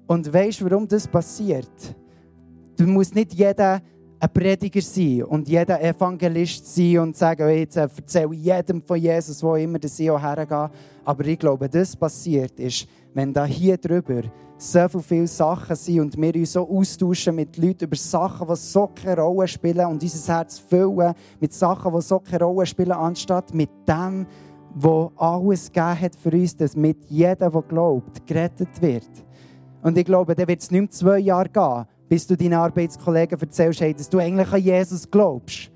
Und 0.06 0.30
weißt 0.30 0.60
du, 0.60 0.70
warum 0.70 0.86
das 0.86 1.08
passiert? 1.08 1.96
Du 2.76 2.86
musst 2.86 3.14
nicht 3.14 3.34
jeder 3.34 3.80
ein 4.22 4.32
Prediger 4.32 4.80
sein 4.80 5.24
und 5.24 5.48
jeder 5.48 5.82
Evangelist 5.82 6.74
sein 6.74 6.98
und 7.00 7.16
sagen, 7.16 7.48
jetzt 7.50 7.76
erzähle 7.76 8.34
ich 8.34 8.44
jedem 8.44 8.80
von 8.80 8.96
Jesus, 8.96 9.42
wo 9.42 9.56
immer 9.56 9.80
der 9.80 10.14
auch 10.14 10.22
hergeht. 10.22 10.70
Aber 11.04 11.26
ich 11.26 11.38
glaube, 11.38 11.68
das 11.68 11.96
passiert 11.96 12.58
ist, 12.60 12.86
wenn 13.14 13.32
da 13.32 13.44
hier 13.44 13.76
drüber 13.76 14.22
so 14.56 14.88
viele 15.00 15.26
Sachen 15.26 15.74
sind 15.74 16.00
und 16.00 16.16
wir 16.16 16.34
uns 16.36 16.52
so 16.52 16.68
austauschen 16.68 17.34
mit 17.34 17.56
Leuten 17.56 17.84
über 17.84 17.96
Sachen, 17.96 18.46
die 18.46 18.54
so 18.54 18.88
keine 18.94 19.20
Rolle 19.20 19.48
spielen 19.48 19.86
und 19.86 20.00
unser 20.00 20.34
Herz 20.36 20.60
füllen 20.60 21.14
mit 21.40 21.52
Sachen, 21.52 21.92
die 21.92 22.00
so 22.00 22.20
keine 22.20 22.44
Rolle 22.44 22.64
spielen, 22.64 22.92
anstatt 22.92 23.52
mit 23.52 23.70
dem, 23.88 24.24
wo 24.74 25.10
alles 25.16 25.66
gegeben 25.66 26.00
hat 26.00 26.14
für 26.14 26.30
uns, 26.30 26.56
dass 26.56 26.76
mit 26.76 27.04
jedem, 27.06 27.50
der 27.50 27.62
glaubt, 27.62 28.24
gerettet 28.24 28.80
wird. 28.80 29.10
Und 29.82 29.98
ich 29.98 30.04
glaube, 30.04 30.36
dann 30.36 30.46
wird 30.46 30.62
es 30.62 30.70
nicht 30.70 30.80
mehr 30.80 30.90
zwei 30.90 31.18
Jahre 31.18 31.48
gehen, 31.48 31.86
bis 32.12 32.26
du 32.26 32.36
deinen 32.36 32.52
Arbeitskollegen 32.52 33.40
erzählst, 33.40 33.80
hey, 33.80 33.94
dass 33.94 34.06
du 34.06 34.18
eigentlich 34.18 34.52
an 34.52 34.60
Jesus 34.60 35.10
glaubst. 35.10 35.70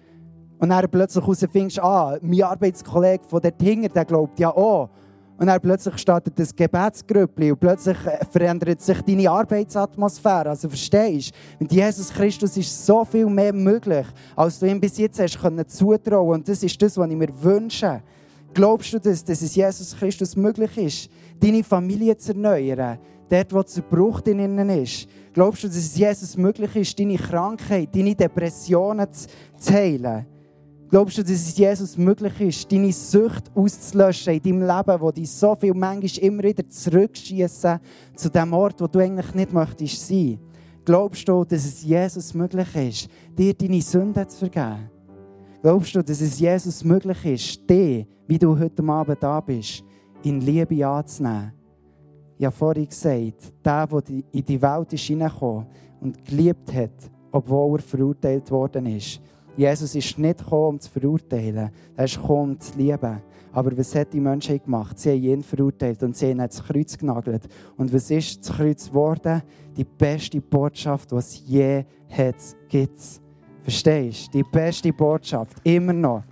Und 0.58 0.68
dann 0.68 0.86
plötzlich 0.90 1.24
herausfindest, 1.24 1.82
ah, 1.82 2.18
mein 2.20 2.42
Arbeitskollege 2.42 3.24
von 3.26 3.40
der 3.40 3.56
Tinger, 3.56 3.88
der 3.88 4.04
glaubt 4.04 4.38
ja 4.38 4.50
auch. 4.50 4.90
Und 5.38 5.46
dann 5.46 5.58
plötzlich 5.62 5.96
startet 5.96 6.38
das 6.38 6.54
Gebetsgrüppli 6.54 7.52
und 7.52 7.58
plötzlich 7.58 7.96
äh, 8.04 8.22
verändert 8.30 8.82
sich 8.82 9.00
deine 9.00 9.30
Arbeitsatmosphäre. 9.30 10.50
Also 10.50 10.68
verstehst 10.68 11.30
du? 11.30 11.64
Mit 11.64 11.72
Jesus 11.72 12.10
Christus 12.10 12.54
ist 12.58 12.84
so 12.84 13.02
viel 13.06 13.30
mehr 13.30 13.54
möglich, 13.54 14.06
als 14.36 14.58
du 14.58 14.66
ihm 14.66 14.78
bis 14.78 14.98
jetzt 14.98 15.18
hast 15.18 15.40
können 15.40 15.66
zutrauen. 15.66 16.40
Und 16.40 16.46
das 16.46 16.62
ist 16.62 16.82
das, 16.82 16.98
was 16.98 17.08
ich 17.08 17.16
mir 17.16 17.30
wünsche. 17.42 18.02
Glaubst 18.52 18.92
du 18.92 18.98
das, 18.98 19.24
dass 19.24 19.40
es 19.40 19.54
Jesus 19.54 19.96
Christus 19.96 20.36
möglich 20.36 20.76
ist, 20.76 21.10
deine 21.40 21.64
Familie 21.64 22.14
zu 22.18 22.32
erneuern? 22.32 22.98
Dort, 23.30 23.54
wo 23.54 23.62
Zerbruch 23.62 24.20
drinnen 24.20 24.68
ist. 24.68 25.08
Glaubst 25.36 25.64
du, 25.64 25.66
dass 25.68 25.76
es 25.76 25.94
Jesus 25.94 26.34
möglich 26.38 26.74
ist, 26.76 26.98
deine 26.98 27.18
Krankheit, 27.18 27.94
deine 27.94 28.14
Depressionen 28.14 29.06
zu, 29.12 29.70
heilen? 29.70 30.24
Glaubst 30.88 31.18
du, 31.18 31.22
dass 31.22 31.30
es 31.32 31.58
Jesus 31.58 31.98
möglich 31.98 32.40
ist, 32.40 32.72
deine 32.72 32.90
Sucht 32.90 33.54
auszulöschen 33.54 34.32
in 34.32 34.42
deinem 34.42 34.62
Leben, 34.62 34.98
wo 34.98 35.10
dich 35.10 35.30
so 35.30 35.54
viel 35.54 35.74
manchmal 35.74 36.24
immer 36.24 36.42
wieder 36.42 36.66
zurückschießen 36.66 37.78
zu 38.14 38.30
dem 38.30 38.54
Ort, 38.54 38.80
wo 38.80 38.86
du 38.86 38.98
eigentlich 38.98 39.34
nicht 39.34 39.52
möchtest 39.52 40.08
sein? 40.08 40.38
Glaubst 40.86 41.28
du, 41.28 41.44
dass 41.44 41.66
es 41.66 41.82
Jesus 41.82 42.32
möglich 42.32 42.74
ist, 42.74 43.08
dir 43.36 43.52
deine 43.52 43.82
Sünden 43.82 44.26
zu 44.26 44.38
vergeben? 44.38 44.90
Glaubst 45.60 45.94
du, 45.94 46.02
dass 46.02 46.22
es 46.22 46.40
Jesus 46.40 46.82
möglich 46.82 47.26
ist, 47.26 47.68
dich, 47.68 48.06
wie 48.26 48.38
du 48.38 48.58
heute 48.58 48.82
Abend 48.84 49.22
da 49.22 49.38
bist, 49.40 49.84
in 50.22 50.40
Liebe 50.40 50.86
anzunehmen? 50.86 51.55
Habe 52.44 52.54
vorhin 52.54 52.88
gesagt, 52.88 53.52
der, 53.64 53.86
der 53.86 54.02
in 54.32 54.44
die 54.44 54.60
Welt 54.60 54.92
ist 54.92 55.04
hineingekommen 55.04 55.66
und 56.00 56.24
geliebt 56.24 56.72
hat, 56.74 57.10
obwohl 57.32 57.78
er 57.78 57.82
verurteilt 57.82 58.50
worden 58.50 58.86
ist. 58.86 59.20
Jesus 59.56 59.94
ist 59.94 60.18
nicht 60.18 60.38
gekommen, 60.38 60.74
um 60.74 60.80
zu 60.80 60.90
verurteilen, 60.90 61.70
er 61.96 62.04
ist 62.04 62.20
gekommen, 62.20 62.52
um 62.52 62.60
zu 62.60 62.76
lieben. 62.76 63.22
Aber 63.52 63.78
was 63.78 63.94
hat 63.94 64.12
die 64.12 64.20
Menschen 64.20 64.62
gemacht? 64.62 64.98
Sie 64.98 65.10
haben 65.10 65.22
ihn 65.22 65.42
verurteilt 65.42 66.02
und 66.02 66.14
sie 66.14 66.28
haben 66.28 66.40
ans 66.40 66.62
Kreuz 66.62 66.98
genagelt. 66.98 67.48
Und 67.78 67.90
was 67.90 68.10
ist 68.10 68.46
das 68.46 68.54
Kreuz 68.54 68.86
geworden? 68.86 69.42
Die 69.74 69.84
beste 69.84 70.42
Botschaft, 70.42 71.10
die 71.10 71.16
es 71.16 71.42
je 71.46 71.84
hat, 72.10 72.36
gibt. 72.68 73.00
Verstehst 73.62 74.26
du? 74.26 74.38
Die 74.38 74.42
beste 74.42 74.92
Botschaft, 74.92 75.56
immer 75.64 75.94
noch. 75.94 76.22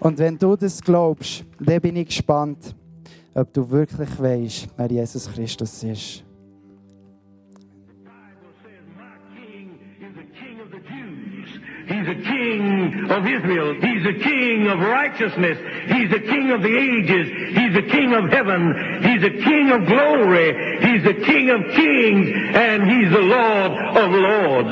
Und 0.00 0.18
wenn 0.18 0.36
du 0.36 0.56
das 0.56 0.80
glaubst, 0.80 1.44
dann 1.60 1.80
bin 1.80 1.96
ich 1.96 2.06
gespannt 2.06 2.74
ob 3.36 3.52
du 3.52 3.70
wirklich 3.70 4.08
weißt, 4.18 4.68
wer 4.76 4.90
Jesus 4.90 5.30
Christus 5.30 5.82
ist. 5.84 6.24
He's 11.86 12.08
a 12.08 12.14
king 12.14 13.10
of 13.10 13.24
Israel. 13.26 13.74
He's 13.74 14.04
a 14.06 14.18
king 14.18 14.66
of 14.66 14.80
righteousness. 14.80 15.56
He's 15.86 16.12
a 16.12 16.18
king 16.18 16.50
of 16.50 16.62
the 16.62 16.76
ages. 16.76 17.28
He's 17.56 17.76
a 17.76 17.82
king 17.82 18.12
of 18.12 18.28
heaven. 18.28 18.74
He's 19.02 19.22
a 19.22 19.30
king 19.30 19.70
of 19.70 19.86
glory. 19.86 20.75
He's 20.80 21.04
the 21.04 21.14
king 21.24 21.50
of 21.50 21.60
kings. 21.74 22.30
And 22.54 22.90
he's 22.90 23.10
the 23.10 23.20
Lord 23.20 23.72
of 23.96 24.10
lords. 24.10 24.70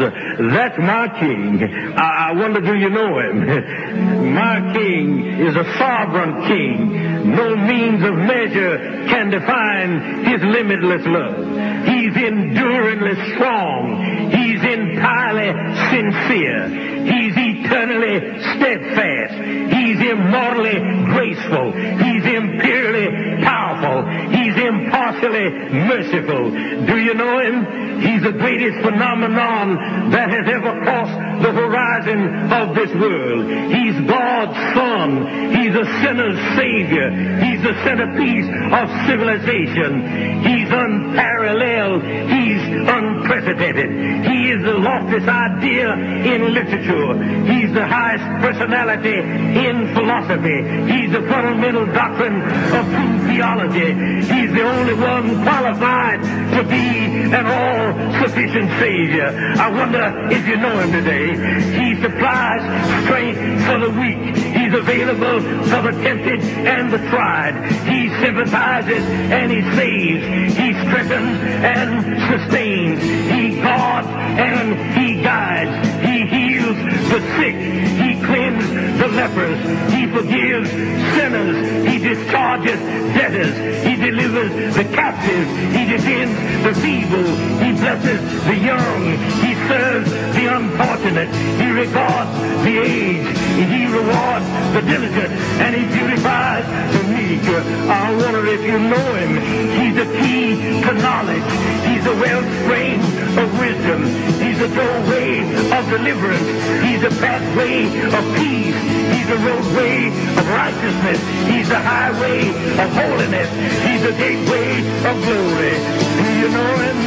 That's 0.55 0.79
my 0.79 1.09
king. 1.21 1.63
I, 1.97 2.31
I 2.31 2.33
wonder, 2.33 2.61
do 2.61 2.75
you 2.75 2.91
know 2.91 3.19
him? 3.19 4.35
my 4.35 4.73
king 4.75 5.41
is 5.41 5.55
a 5.57 5.65
sovereign 5.79 6.47
king. 6.49 7.35
No 7.35 7.57
means 7.57 8.05
of 8.05 8.15
measure 8.15 9.07
can 9.09 9.31
define 9.31 10.25
his 10.25 10.43
limitless 10.43 11.07
love. 11.07 11.85
He's 11.87 12.17
enduringly 12.17 13.15
strong. 13.35 14.31
He's 14.31 14.63
entirely 14.63 15.53
sincere. 15.91 16.69
He's 17.05 17.35
eternally 17.37 18.19
steadfast. 18.57 19.35
He's 19.75 20.01
immortally 20.11 20.79
graceful. 21.13 21.73
He's 21.73 22.25
imperially 22.25 23.43
powerful. 23.43 24.09
He's 24.31 24.57
impartially 24.57 25.51
merciful. 25.51 25.94
Do 26.03 26.99
you 26.99 27.15
know 27.15 27.39
him? 27.39 28.01
He's 28.01 28.23
the 28.23 28.33
greatest 28.33 28.83
phenomenon 28.83 30.11
that 30.11 30.29
has 30.29 30.47
ever 30.51 30.83
crossed 30.83 31.43
the 31.43 31.53
horizon 31.53 32.51
of 32.53 32.75
this 32.75 32.91
world. 32.95 33.47
He's 33.71 33.95
God's 34.11 34.59
Son. 34.75 35.55
He's 35.55 35.75
a 35.75 35.87
sinner's 36.03 36.39
Savior. 36.59 37.11
He's 37.39 37.63
the 37.63 37.75
centerpiece 37.87 38.51
of 38.75 38.91
civilization. 39.07 40.43
He's 40.43 40.69
unparalleled. 40.69 42.03
He's 42.03 42.63
unprecedented. 42.91 44.27
He 44.27 44.51
is 44.51 44.63
the 44.65 44.75
loftiest 44.75 45.29
idea 45.29 45.95
in 45.95 46.53
literature. 46.53 47.15
He's 47.47 47.73
the 47.73 47.87
highest 47.87 48.27
personality 48.43 49.15
in 49.15 49.95
philosophy. 49.95 50.59
He's 50.91 51.13
the 51.13 51.23
fundamental 51.31 51.87
doctrine 51.87 52.43
of 52.43 52.83
true 52.83 53.29
theology. 53.31 53.95
He's 54.27 54.51
the 54.51 54.65
only 54.67 54.95
one 54.95 55.43
qualified 55.45 55.84
to 55.85 56.65
be 56.65 57.35
an 57.35 57.47
all-sufficient 57.47 58.71
Savior. 58.81 59.29
I 59.59 59.69
wonder 59.71 60.29
if 60.31 60.47
you 60.49 60.57
know 60.57 60.79
him 60.81 60.93
today. 60.93 61.29
He 61.77 62.01
supplies 62.01 62.63
strength 63.05 63.39
for 63.67 63.79
the 63.79 63.91
weak. 63.91 64.37
He's 64.37 64.73
available 64.73 65.41
for 65.65 65.83
the 65.83 65.93
tempted 66.03 66.41
and 66.41 66.91
the 66.91 66.99
tried. 67.11 67.55
He 67.87 68.09
sympathizes 68.25 69.05
and 69.05 69.53
he 69.53 69.63
saves. 69.77 70.57
He 70.57 70.73
strengthens 70.89 71.39
and 71.43 71.91
sustains. 72.31 73.03
He 73.03 73.61
guards 73.61 74.09
and 74.09 74.99
he 74.99 75.23
guides. 75.23 75.75
He 76.07 76.27
heals 76.27 76.77
the 77.11 77.21
sick. 77.37 78.04
He 78.25 78.31
cleanses 78.33 78.99
the 78.99 79.09
lepers. 79.09 79.93
He 79.93 80.07
forgives 80.07 80.71
sinners. 80.71 81.87
He 81.87 81.99
discharges 81.99 82.81
debtors. 83.15 83.85
He 83.85 83.97
delivers 83.97 84.75
the 84.75 84.85
captives. 84.85 85.51
He 85.77 85.85
defends 85.85 86.65
the 86.65 86.75
feeble. 86.81 87.25
He 87.63 87.73
blesses 87.73 88.45
the 88.45 88.57
young. 88.57 89.05
He 89.45 89.55
serves 89.69 90.11
the 90.11 90.57
unfortunate. 90.57 91.29
He 91.61 91.71
regards 91.71 92.65
the 92.65 92.79
aged. 92.79 93.44
He 93.55 93.87
rewards 93.87 94.47
the 94.75 94.83
diligent. 94.83 95.31
And 95.63 95.75
he 95.75 95.85
beautifies 95.87 96.67
the 96.95 97.03
meek. 97.15 97.43
I 97.89 98.15
wonder 98.17 98.47
if 98.47 98.63
you 98.63 98.79
know 98.79 99.09
him. 99.15 99.31
He's 99.79 99.95
the 99.95 100.09
key 100.19 100.83
to 100.83 100.93
knowledge. 100.95 101.51
He's 101.87 102.05
the 102.05 102.17
wellspring 102.19 102.99
of 103.39 103.49
wisdom. 103.59 104.01
He's 104.43 104.59
the 104.59 104.71
doorway 104.75 105.41
of 105.71 105.83
deliverance. 105.91 106.49
He's 106.85 107.03
the 107.03 107.15
pathway 107.23 107.87
of 108.19 108.25
peace. 108.37 108.79
He's 109.15 109.29
the 109.29 109.39
roadway 109.39 110.09
of 110.39 110.45
righteousness. 110.49 111.21
He's 111.49 111.69
the 111.69 111.79
highway 111.79 112.49
of 112.83 112.89
holiness. 112.93 113.51
He's 113.87 114.03
the 114.03 114.15
gateway 114.19 114.83
of 115.09 115.15
glory. 115.23 115.77
Do 116.19 116.29
you 116.43 116.49
know 116.51 116.73
him? 116.85 116.99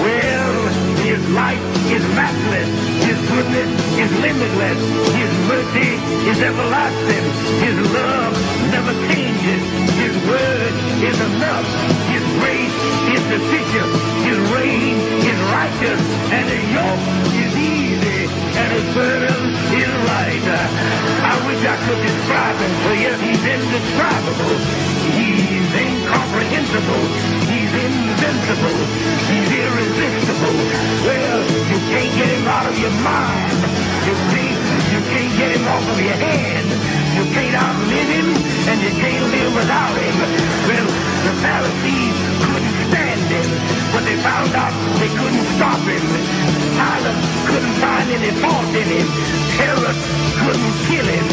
Well, 0.00 0.29
light 1.34 1.62
is 1.90 2.02
matchless. 2.18 2.68
His 3.06 3.18
goodness 3.30 3.70
is 3.98 4.10
limitless. 4.18 4.80
His 5.14 5.32
mercy 5.46 5.90
is 6.26 6.38
everlasting. 6.42 7.24
His 7.62 7.76
love 7.94 8.34
never 8.74 8.94
changes. 9.10 9.62
His 9.94 10.14
word 10.26 10.74
is 11.02 11.18
enough. 11.30 11.66
His 12.10 12.24
grace 12.38 12.78
is 13.14 13.22
sufficient. 13.30 13.90
His 14.26 14.38
reign 14.54 14.96
is 15.22 15.38
righteous. 15.54 16.02
And 16.34 16.44
his 16.50 16.64
yoke 16.74 17.04
is 17.38 17.52
easy. 17.56 18.20
And 18.58 18.68
his 18.74 18.86
burden 18.94 19.40
is 19.78 19.90
light. 20.10 20.44
I 21.30 21.34
wish 21.46 21.62
I 21.62 21.76
could 21.86 22.00
describe 22.02 22.56
him 22.58 22.74
for 22.82 22.94
you. 22.98 23.12
He's 23.22 23.44
indescribable. 23.44 24.58
He's 25.14 25.59
incomprehensible. 26.50 27.04
He's 27.46 27.72
invincible. 27.72 28.78
He's 29.30 29.50
irresistible. 29.54 30.56
Well, 31.06 31.40
you 31.70 31.78
can't 31.90 32.12
get 32.18 32.28
him 32.34 32.46
out 32.46 32.66
of 32.66 32.76
your 32.78 32.94
mind. 33.02 33.58
You 34.06 34.14
see, 34.30 34.50
you 34.90 35.00
can't 35.14 35.34
get 35.38 35.50
him 35.54 35.66
off 35.68 35.86
of 35.86 35.98
your 36.00 36.18
hand. 36.18 36.68
You 37.14 37.24
can't 37.34 37.54
outlive 37.54 38.10
him, 38.10 38.28
and 38.66 38.78
you 38.82 38.92
can't 38.98 39.26
live 39.30 39.52
without 39.54 39.94
him. 39.94 40.16
Well, 40.66 40.88
the 41.26 41.34
Pharisees 41.38 42.16
couldn't 42.42 42.76
stand 42.90 43.24
him, 43.30 43.48
but 43.94 44.02
they 44.04 44.16
found 44.18 44.52
out 44.54 44.74
they 44.98 45.10
couldn't 45.10 45.46
stop 45.54 45.80
him. 45.86 46.02
Pilate 46.80 47.20
couldn't 47.46 47.76
find 47.78 48.08
any 48.10 48.32
fault 48.42 48.70
in 48.74 48.88
him. 48.90 49.08
Herod 49.60 49.98
couldn't 50.42 50.74
kill 50.88 51.06
him. 51.06 51.26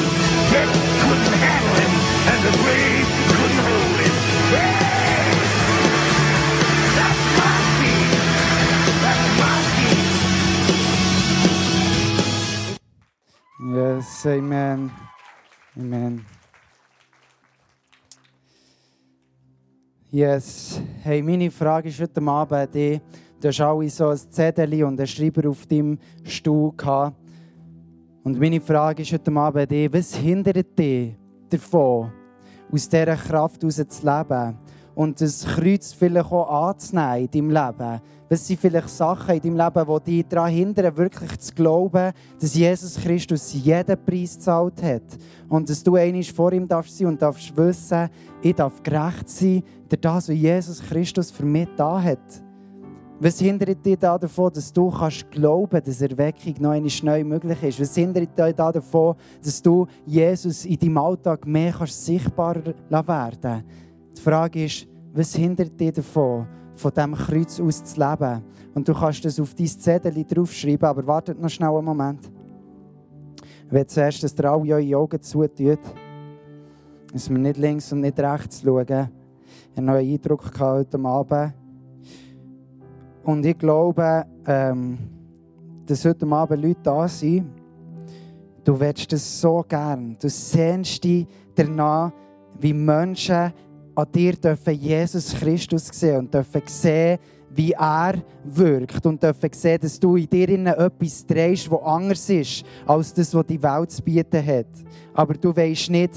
Death 0.51 0.73
couldn't 1.01 1.35
handle 1.41 1.75
him, 1.81 1.93
and 2.31 2.39
the 2.45 2.53
grave 2.61 3.07
couldn't 3.33 3.61
hold 3.65 3.97
him. 4.01 4.15
Yeah! 4.53 4.86
Yes, 13.97 14.27
amen. 14.27 14.91
Amen. 15.75 16.23
Yes. 20.11 20.79
Hey, 21.01 21.23
meine 21.23 21.49
Frage 21.49 21.89
ist 21.89 21.99
heute 21.99 22.21
Abend 22.21 22.75
an. 22.75 23.01
Du 23.41 23.47
hast 23.47 23.59
alle 23.59 23.89
so 23.89 24.09
ein 24.09 24.17
Zettel 24.17 24.83
und 24.83 24.99
einen 24.99 25.07
Schreiber 25.07 25.49
auf 25.49 25.65
deinem 25.65 25.97
Stuhl 26.23 26.73
gehabt. 26.77 27.15
Und 28.23 28.39
meine 28.39 28.61
Frage 28.61 29.01
ist 29.01 29.13
heute 29.13 29.31
Abend 29.31 29.71
an 29.71 29.93
was 29.93 30.13
hindert 30.13 30.77
dich 30.77 31.15
davon, 31.49 32.11
aus 32.71 32.87
dieser 32.87 33.15
Kraft 33.15 33.63
heraus 33.63 33.83
zu 33.87 34.05
leben 34.05 34.57
und 34.93 35.19
das 35.19 35.43
Kreuz 35.43 35.93
vielleicht 35.93 36.31
auch 36.31 36.67
anzunehmen 36.69 37.27
in 37.31 37.31
deinem 37.31 37.49
Leben? 37.49 38.01
Was 38.29 38.45
sind 38.45 38.59
vielleicht 38.59 38.89
Sachen 38.89 39.35
in 39.35 39.55
deinem 39.55 39.75
Leben, 39.75 39.99
die 40.05 40.17
dich 40.17 40.27
daran 40.27 40.51
hindern, 40.51 40.97
wirklich 40.97 41.39
zu 41.39 41.53
glauben, 41.53 42.11
dass 42.39 42.55
Jesus 42.55 42.97
Christus 42.97 43.53
jeden 43.53 44.05
Preis 44.05 44.35
gezahlt 44.35 44.83
hat 44.83 45.17
und 45.47 45.69
dass 45.69 45.81
du 45.81 45.95
einmal 45.95 46.23
vor 46.23 46.51
ihm 46.51 46.67
darfst 46.67 46.97
sein 46.97 47.07
und 47.07 47.21
darfst 47.21 47.55
wissen, 47.55 48.09
ich 48.41 48.55
darf 48.55 48.83
gerecht 48.83 49.29
sein 49.29 49.63
durch 49.87 50.01
das, 50.01 50.27
was 50.27 50.35
Jesus 50.35 50.81
Christus 50.81 51.31
für 51.31 51.45
mich 51.45 51.69
da 51.77 52.01
hat? 52.01 52.43
Was 53.19 53.39
hindert 53.39 53.83
dich 53.83 53.97
da 53.97 54.17
davon, 54.17 54.51
dass 54.53 54.71
du 54.71 54.91
kannst 54.91 55.31
glauben 55.31 55.81
dass 55.83 56.01
Erweckung 56.01 56.53
noch 56.59 56.71
einmal 56.71 56.91
neu 57.01 57.23
möglich 57.23 57.63
ist? 57.63 57.79
Was 57.79 57.95
hindert 57.95 58.37
dich 58.37 58.53
da 58.53 58.71
davon, 58.71 59.15
dass 59.43 59.61
du 59.61 59.87
Jesus 60.05 60.65
in 60.65 60.77
deinem 60.77 60.97
Alltag 60.97 61.47
mehr 61.47 61.71
kannst 61.71 62.05
sichtbar 62.05 62.57
werden 62.89 63.63
Die 64.15 64.21
Frage 64.21 64.65
ist, 64.65 64.85
was 65.13 65.33
hindert 65.33 65.79
dich 65.79 65.93
davon, 65.93 66.45
von 66.77 66.91
diesem 66.91 67.15
Kreuz 67.15 67.59
aus 67.59 67.83
zu 67.83 67.99
leben? 67.99 68.43
Und 68.73 68.87
du 68.87 68.93
kannst 68.93 69.25
das 69.25 69.39
auf 69.39 69.53
dein 69.53 69.67
Zettel 69.67 70.23
draufschreiben, 70.23 70.87
aber 70.87 71.05
wartet 71.07 71.39
noch 71.39 71.49
schnell 71.49 71.75
einen 71.75 71.85
Moment. 71.85 72.31
Ich 73.65 73.71
will 73.71 73.85
zuerst, 73.85 74.23
dass 74.23 74.37
ihr 74.37 74.45
alle 74.45 74.75
eure 74.75 74.97
Augen 74.97 75.21
zutut. 75.21 75.79
Dass 77.11 77.29
wir 77.29 77.37
nicht 77.37 77.57
links 77.57 77.91
und 77.91 78.01
nicht 78.01 78.19
rechts 78.19 78.61
schauen. 78.61 79.09
Ich 79.75 79.81
noch 79.81 79.93
einen 79.93 80.13
Eindruck 80.13 80.51
heute 80.59 80.99
Abend. 80.99 81.53
Und 83.23 83.45
ich 83.45 83.57
glaube, 83.57 84.25
ähm, 84.45 84.97
dass 85.85 86.05
heute 86.05 86.25
Abend 86.27 86.63
Leute 86.63 86.79
da 86.83 87.07
sind. 87.07 87.47
Du 88.63 88.79
willst 88.79 89.11
das 89.11 89.41
so 89.41 89.65
gern. 89.67 90.17
Du 90.19 90.29
sehnst 90.29 91.03
dich 91.03 91.27
danach, 91.55 92.11
wie 92.59 92.73
Menschen 92.73 93.53
an 93.97 94.11
dir 94.13 94.33
dürfen 94.33 94.75
Jesus 94.75 95.33
Christus 95.33 95.87
sehen 95.91 96.19
und 96.19 96.33
dürfen 96.33 96.61
sehen, 96.67 97.17
wie 97.49 97.71
er 97.71 98.13
wirkt 98.43 99.03
und 99.07 99.21
dürfen 99.23 99.49
sehen, 99.51 99.79
dass 99.81 99.99
du 99.99 100.15
in 100.15 100.29
dir 100.29 100.49
etwas 100.49 101.25
drehst, 101.25 101.71
das 101.71 101.81
anders 101.81 102.29
ist, 102.29 102.63
als 102.85 103.11
das, 103.11 103.33
was 103.33 103.45
die 103.47 103.61
Welt 103.61 103.89
zu 103.89 104.03
bieten 104.03 104.45
hat. 104.45 104.67
Aber 105.15 105.33
du 105.33 105.55
weißt 105.55 105.89
nicht, 105.89 106.13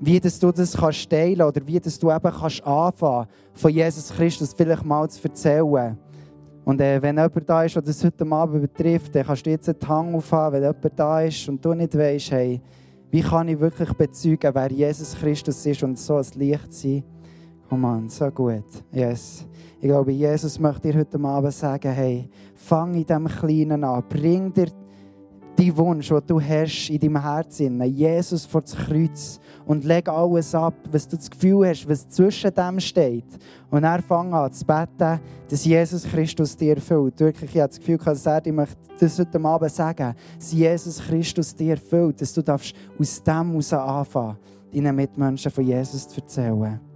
wie 0.00 0.18
dass 0.18 0.36
du 0.40 0.50
das 0.50 0.76
kannst 0.76 1.08
teilen 1.08 1.42
oder 1.42 1.64
wie 1.64 1.78
dass 1.78 1.96
du 1.96 2.10
eben 2.10 2.32
kannst 2.32 2.64
anfangen, 2.64 3.28
von 3.54 3.70
Jesus 3.70 4.12
Christus 4.12 4.52
vielleicht 4.52 4.84
mal 4.84 5.08
zu 5.08 5.22
erzählen. 5.22 5.96
Und 6.64 6.80
äh, 6.80 7.00
wenn 7.00 7.18
jemand 7.18 7.48
da 7.48 7.62
ist, 7.62 7.76
der 7.76 7.82
das 7.82 8.02
heute 8.02 8.26
Abend 8.32 8.62
betrifft, 8.62 9.14
dann 9.14 9.26
kannst 9.26 9.46
du 9.46 9.50
jetzt 9.50 9.68
einen 9.68 9.88
Hang 9.88 10.14
aufhaben, 10.16 10.54
wenn 10.60 10.62
jemand 10.62 10.98
da 10.98 11.22
ist 11.22 11.48
und 11.48 11.64
du 11.64 11.72
nicht 11.72 11.96
weißt, 11.96 12.32
hey, 12.32 12.60
wie 13.12 13.20
kann 13.20 13.46
ich 13.46 13.60
wirklich 13.60 13.92
bezeugen, 13.92 14.54
wer 14.54 14.72
Jesus 14.72 15.14
Christus 15.14 15.64
ist 15.66 15.84
und 15.84 15.98
so 15.98 16.16
ein 16.16 16.26
Licht 16.34 16.72
sein? 16.72 17.04
Oh 17.72 17.76
Mann, 17.76 18.06
so 18.10 18.30
gut. 18.30 18.66
Yes. 18.92 19.46
Ich 19.80 19.88
glaube, 19.88 20.12
Jesus 20.12 20.58
möchte 20.58 20.92
dir 20.92 20.98
heute 20.98 21.18
Abend 21.24 21.54
sagen, 21.54 21.90
hey, 21.90 22.28
fang 22.54 22.92
in 22.92 23.06
diesem 23.06 23.26
Kleinen 23.26 23.82
an. 23.82 24.04
Bring 24.10 24.52
dir 24.52 24.66
die 25.56 25.74
Wunsch, 25.74 26.10
den 26.10 26.20
du 26.26 26.38
hast 26.38 26.90
in 26.90 27.00
deinem 27.00 27.22
Herzen, 27.22 27.82
Jesus 27.84 28.44
vor 28.44 28.60
das 28.60 28.76
Kreuz 28.76 29.40
und 29.64 29.84
leg 29.84 30.06
alles 30.06 30.54
ab, 30.54 30.74
was 30.90 31.08
du 31.08 31.16
das 31.16 31.30
Gefühl 31.30 31.66
hast, 31.66 31.88
was 31.88 32.06
zwischen 32.10 32.52
dem 32.52 32.78
steht. 32.78 33.38
Und 33.70 33.84
er 33.84 34.02
fang 34.02 34.34
an 34.34 34.52
zu 34.52 34.66
beten, 34.66 35.18
dass 35.48 35.64
Jesus 35.64 36.04
Christus 36.04 36.54
dir 36.54 36.74
erfüllt. 36.74 37.18
Wirklich, 37.20 37.54
ich 37.54 37.60
habe 37.62 37.70
das 37.70 37.78
Gefühl, 37.78 37.96
dass 37.96 38.26
er 38.26 38.42
dir 38.42 38.66
das 39.00 39.18
heute 39.18 39.42
Abend 39.42 39.72
sagen 39.72 40.14
dass 40.38 40.52
Jesus 40.52 40.98
Christus 40.98 41.54
dir 41.54 41.70
erfüllt, 41.70 42.20
dass 42.20 42.34
du 42.34 42.42
darfst 42.42 42.76
aus 42.98 43.22
dem 43.22 43.48
heraus 43.48 43.72
anfangen, 43.72 44.36
deinen 44.74 44.94
Mitmenschen 44.94 45.50
von 45.50 45.64
Jesus 45.64 46.06
zu 46.06 46.20
erzählen. 46.20 46.91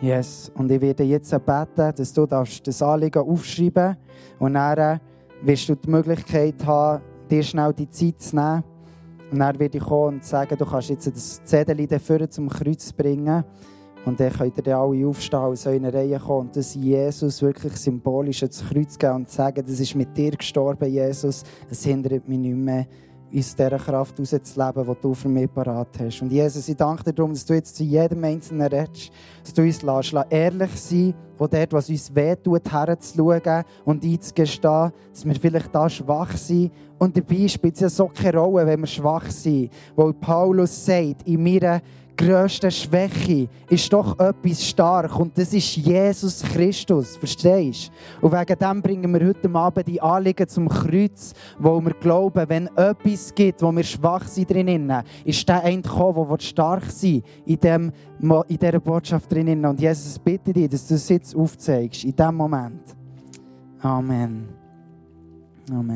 Yes. 0.00 0.50
Und 0.54 0.70
ich 0.70 0.80
werde 0.80 1.04
jetzt 1.04 1.30
beten, 1.30 1.92
dass 1.96 2.12
du 2.12 2.26
das 2.26 2.82
Anliegen 2.82 3.22
aufschreiben 3.22 3.72
darfst 3.74 3.98
und 4.38 4.54
dann 4.54 5.00
wirst 5.42 5.68
du 5.68 5.74
die 5.74 5.90
Möglichkeit 5.90 6.64
haben, 6.66 7.02
dir 7.30 7.42
schnell 7.42 7.72
die 7.72 7.88
Zeit 7.88 8.20
zu 8.20 8.36
nehmen. 8.36 8.64
Und 9.30 9.38
dann 9.38 9.58
werde 9.58 9.78
ich 9.78 9.84
kommen 9.84 10.16
und 10.16 10.24
sagen, 10.24 10.56
du 10.56 10.64
kannst 10.64 10.90
jetzt 10.90 11.06
das 11.06 11.42
Zettel 11.44 11.86
dafür 11.86 12.28
zum 12.28 12.48
Kreuz 12.48 12.92
bringen. 12.92 13.44
Und 14.04 14.20
dann 14.20 14.30
könnt 14.30 14.66
ihr 14.66 14.76
alle 14.76 15.06
aufstehen 15.06 15.40
und 15.40 15.58
so 15.58 15.70
in 15.70 15.86
eine 15.86 15.94
Reihe 15.94 16.18
kommen 16.18 16.48
und 16.48 16.56
das 16.56 16.74
Jesus 16.74 17.40
wirklich 17.40 17.74
symbolisch 17.76 18.42
ins 18.42 18.62
Kreuz 18.68 18.98
geben 18.98 19.14
und 19.14 19.30
sagen, 19.30 19.64
das 19.66 19.80
ist 19.80 19.94
mit 19.94 20.14
dir 20.14 20.32
gestorben, 20.32 20.90
Jesus. 20.90 21.42
Es 21.70 21.84
hindert 21.84 22.28
mich 22.28 22.38
nicht 22.38 22.54
mehr 22.54 22.86
aus 23.36 23.54
dieser 23.56 23.78
Kraft 23.78 24.18
rauszuleben, 24.18 24.86
die 24.86 25.00
du 25.00 25.14
für 25.14 25.28
mich 25.28 25.52
parat 25.52 25.88
hast. 25.98 26.22
Und 26.22 26.30
Jesus, 26.30 26.68
ich 26.68 26.76
danke 26.76 27.04
dir 27.04 27.12
darum, 27.12 27.32
dass 27.32 27.44
du 27.44 27.54
jetzt 27.54 27.76
zu 27.76 27.82
jedem 27.82 28.22
Einzelnen 28.24 28.68
redest, 28.68 29.10
dass 29.42 29.52
du 29.52 29.62
uns 29.62 29.82
lässt, 29.82 30.12
lässt 30.12 30.26
ehrlich 30.30 30.70
sein, 30.80 31.14
wo 31.36 31.46
dort, 31.46 31.72
was 31.72 31.88
uns 31.88 32.14
wehtut, 32.14 32.70
herzuschauen 32.70 33.64
und 33.84 34.04
einzugestehen, 34.04 34.92
dass 35.12 35.24
wir 35.24 35.34
vielleicht 35.34 35.74
da 35.74 35.88
schwach 35.88 36.36
sind. 36.36 36.72
Und 36.98 37.16
dabei 37.16 37.48
spielt 37.48 37.74
es 37.74 37.80
ja 37.80 37.88
so 37.88 38.08
keine 38.08 38.38
Rolle, 38.38 38.66
wenn 38.66 38.80
wir 38.80 38.86
schwach 38.86 39.28
sind. 39.30 39.70
Weil 39.96 40.12
Paulus 40.12 40.84
sagt, 40.84 41.26
in 41.26 41.42
meiner 41.42 41.80
grösste 42.16 42.70
Schwäche 42.70 43.48
ist 43.68 43.92
doch 43.92 44.18
etwas 44.18 44.64
stark 44.64 45.18
und 45.18 45.36
das 45.36 45.52
ist 45.52 45.76
Jesus 45.76 46.42
Christus. 46.42 47.16
Verstehst 47.16 47.90
du? 48.20 48.26
Und 48.26 48.32
wegen 48.32 48.58
dem 48.58 48.82
bringen 48.82 49.12
wir 49.14 49.28
heute 49.28 49.54
Abend 49.54 49.86
die 49.86 50.00
Anliegen 50.00 50.48
zum 50.48 50.68
Kreuz, 50.68 51.32
wo 51.58 51.80
wir 51.80 51.94
glauben, 51.94 52.48
wenn 52.48 52.66
etwas 52.76 53.34
gibt, 53.34 53.62
wo 53.62 53.72
wir 53.72 53.84
schwach 53.84 54.26
sind 54.26 54.50
drinnen, 54.50 55.02
ist 55.24 55.48
der 55.48 55.62
ein 55.62 55.82
gekommen, 55.82 56.28
der 56.28 56.44
stark 56.44 56.84
sein 56.90 57.22
in, 57.46 57.60
dem, 57.60 57.92
in 58.20 58.58
dieser 58.58 58.80
Botschaft 58.80 59.30
drinnen. 59.30 59.64
Und 59.64 59.80
Jesus, 59.80 60.18
bitte 60.18 60.52
dich, 60.52 60.68
dass 60.68 60.86
du 60.86 60.94
es 60.94 61.08
jetzt 61.08 61.34
aufzeigst, 61.34 62.04
in 62.04 62.14
diesem 62.14 62.34
Moment. 62.34 62.82
Amen. 63.80 64.48
Amen. 65.70 65.90